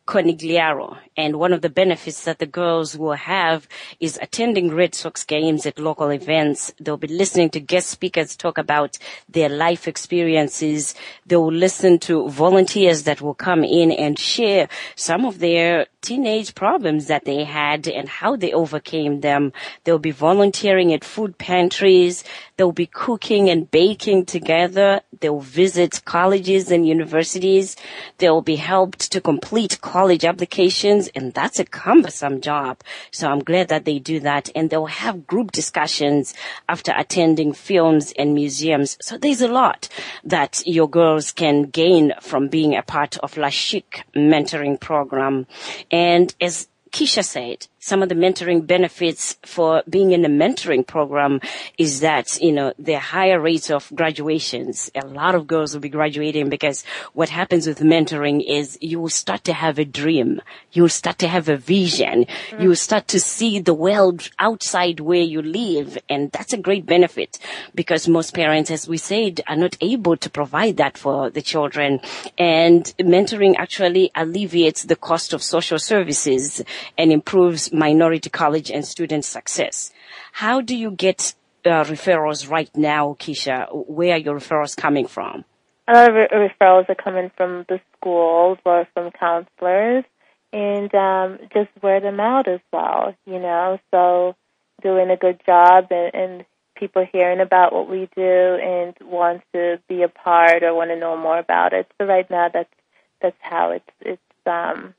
[0.07, 0.97] Conigliaro.
[1.15, 3.67] And one of the benefits that the girls will have
[3.99, 6.73] is attending Red Sox games at local events.
[6.79, 8.97] They'll be listening to guest speakers talk about
[9.29, 10.95] their life experiences.
[11.25, 16.55] They will listen to volunteers that will come in and share some of their teenage
[16.55, 19.53] problems that they had and how they overcame them.
[19.83, 22.23] They'll be volunteering at food pantries.
[22.57, 25.01] They'll be cooking and baking together.
[25.19, 27.75] They'll visit colleges and universities.
[28.17, 32.81] They'll be helped to complete college applications and that's a cumbersome job.
[33.11, 36.33] So I'm glad that they do that and they'll have group discussions
[36.67, 38.97] after attending films and museums.
[39.01, 39.87] So there's a lot
[40.23, 45.47] that your girls can gain from being a part of La Chic mentoring program.
[45.91, 51.41] And as Keisha said, some of the mentoring benefits for being in a mentoring program
[51.79, 54.91] is that, you know, are higher rates of graduations.
[54.93, 59.09] A lot of girls will be graduating because what happens with mentoring is you will
[59.09, 60.41] start to have a dream.
[60.71, 62.25] You will start to have a vision.
[62.25, 62.61] Mm-hmm.
[62.61, 65.97] You will start to see the world outside where you live.
[66.07, 67.39] And that's a great benefit
[67.73, 71.99] because most parents, as we said, are not able to provide that for the children.
[72.37, 76.63] And mentoring actually alleviates the cost of social services
[76.95, 79.91] and improves minority college and student success.
[80.33, 81.33] How do you get
[81.65, 83.67] uh, referrals right now, Keisha?
[83.87, 85.45] Where are your referrals coming from?
[85.87, 90.05] A lot of re- referrals are coming from the schools or from counselors,
[90.53, 93.15] and um, just word of mouth as well.
[93.25, 94.35] You know, so
[94.81, 96.45] doing a good job and, and
[96.75, 100.95] people hearing about what we do and want to be a part or want to
[100.95, 101.87] know more about it.
[101.97, 102.73] So right now, that's
[103.21, 104.93] that's how it's it's um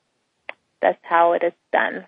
[0.81, 2.07] that's how it is done.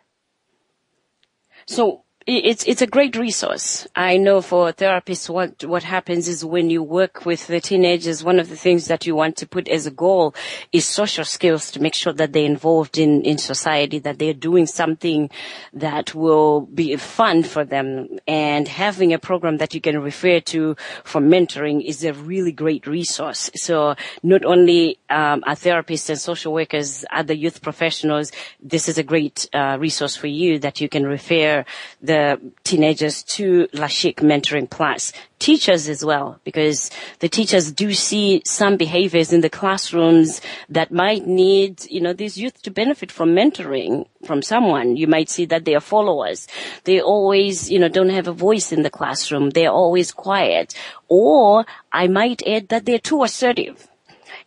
[1.67, 3.87] So it's it's a great resource.
[3.95, 8.39] I know for therapists, what what happens is when you work with the teenagers, one
[8.39, 10.35] of the things that you want to put as a goal
[10.73, 14.67] is social skills to make sure that they're involved in in society, that they're doing
[14.67, 15.29] something
[15.75, 20.77] that will be fun for them, and having a program that you can refer to
[21.05, 23.51] for mentoring is a really great resource.
[23.55, 29.03] So not only um, are therapists and social workers, other youth professionals, this is a
[29.03, 31.67] great uh, resource for you that you can refer
[32.01, 35.13] the the teenagers to La Chic Mentoring Plus.
[35.41, 41.27] Teachers as well, because the teachers do see some behaviors in the classrooms that might
[41.27, 44.97] need, you know, these youth to benefit from mentoring from someone.
[44.97, 46.47] You might see that they are followers.
[46.85, 49.51] They always, you know, don't have a voice in the classroom.
[49.51, 50.75] They're always quiet.
[51.09, 53.89] Or I might add that they're too assertive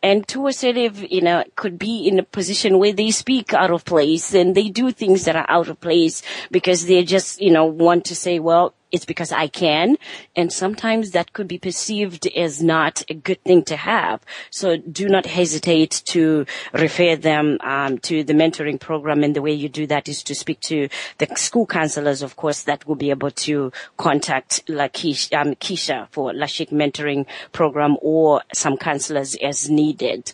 [0.07, 3.83] and too assertive, you know, could be in a position where they speak out of
[3.83, 7.65] place and they do things that are out of place because they just, you know,
[7.65, 9.97] want to say, well, it's because I can.
[10.35, 14.21] And sometimes that could be perceived as not a good thing to have.
[14.49, 19.23] So do not hesitate to refer them um, to the mentoring program.
[19.23, 22.63] And the way you do that is to speak to the school counselors, of course,
[22.63, 27.97] that will be able to contact La Keisha, um, Keisha for La Chic mentoring program
[28.01, 30.31] or some counselors as needed.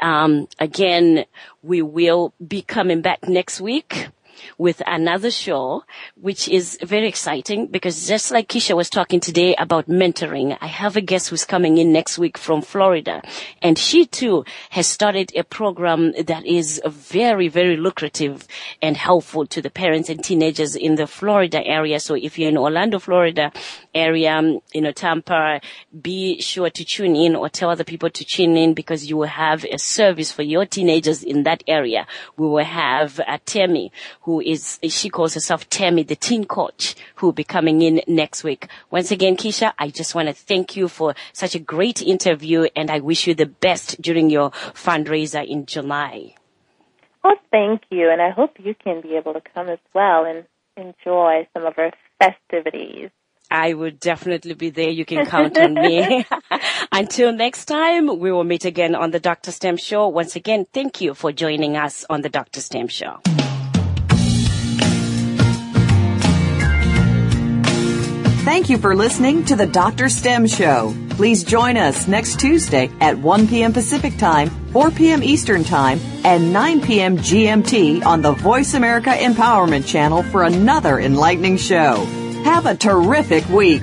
[0.00, 1.24] Um, again,
[1.62, 4.08] we will be coming back next week
[4.58, 5.84] with another show,
[6.14, 10.96] which is very exciting because just like Keisha was talking today about mentoring, I have
[10.96, 13.22] a guest who's coming in next week from Florida
[13.62, 18.46] and she too has started a program that is very, very lucrative
[18.82, 22.00] and helpful to the parents and teenagers in the Florida area.
[22.00, 23.52] So if you're in Orlando, Florida
[23.94, 24.40] area,
[24.72, 25.60] you know, Tampa,
[26.00, 29.28] be sure to tune in or tell other people to tune in because you will
[29.28, 32.06] have a service for your teenagers in that area.
[32.36, 33.92] We will have a Tammy
[34.22, 38.44] who is, she calls herself Tammy, the teen coach, who will be coming in next
[38.44, 38.68] week.
[38.90, 42.90] Once again, Keisha, I just want to thank you for such a great interview and
[42.90, 46.34] I wish you the best during your fundraiser in July.
[47.24, 48.10] Oh, thank you.
[48.10, 50.44] And I hope you can be able to come as well and
[50.76, 53.10] enjoy some of our festivities.
[53.50, 54.90] I would definitely be there.
[54.90, 56.26] You can count on me.
[56.92, 59.52] Until next time, we will meet again on the Dr.
[59.52, 60.08] STEM Show.
[60.08, 62.60] Once again, thank you for joining us on the Dr.
[62.60, 63.20] STEM Show.
[68.44, 70.10] Thank you for listening to the Dr.
[70.10, 70.94] STEM Show.
[71.10, 73.72] Please join us next Tuesday at 1 p.m.
[73.72, 75.22] Pacific Time 4 p.m.
[75.22, 77.16] Eastern Time, and 9 p.m.
[77.16, 82.04] GMT on the Voice America Empowerment Channel for another enlightening show.
[82.42, 83.82] Have a terrific week.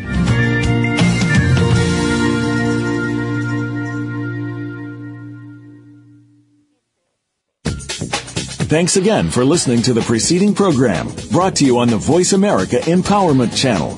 [8.68, 12.78] Thanks again for listening to the preceding program brought to you on the Voice America
[12.82, 13.98] Empowerment Channel.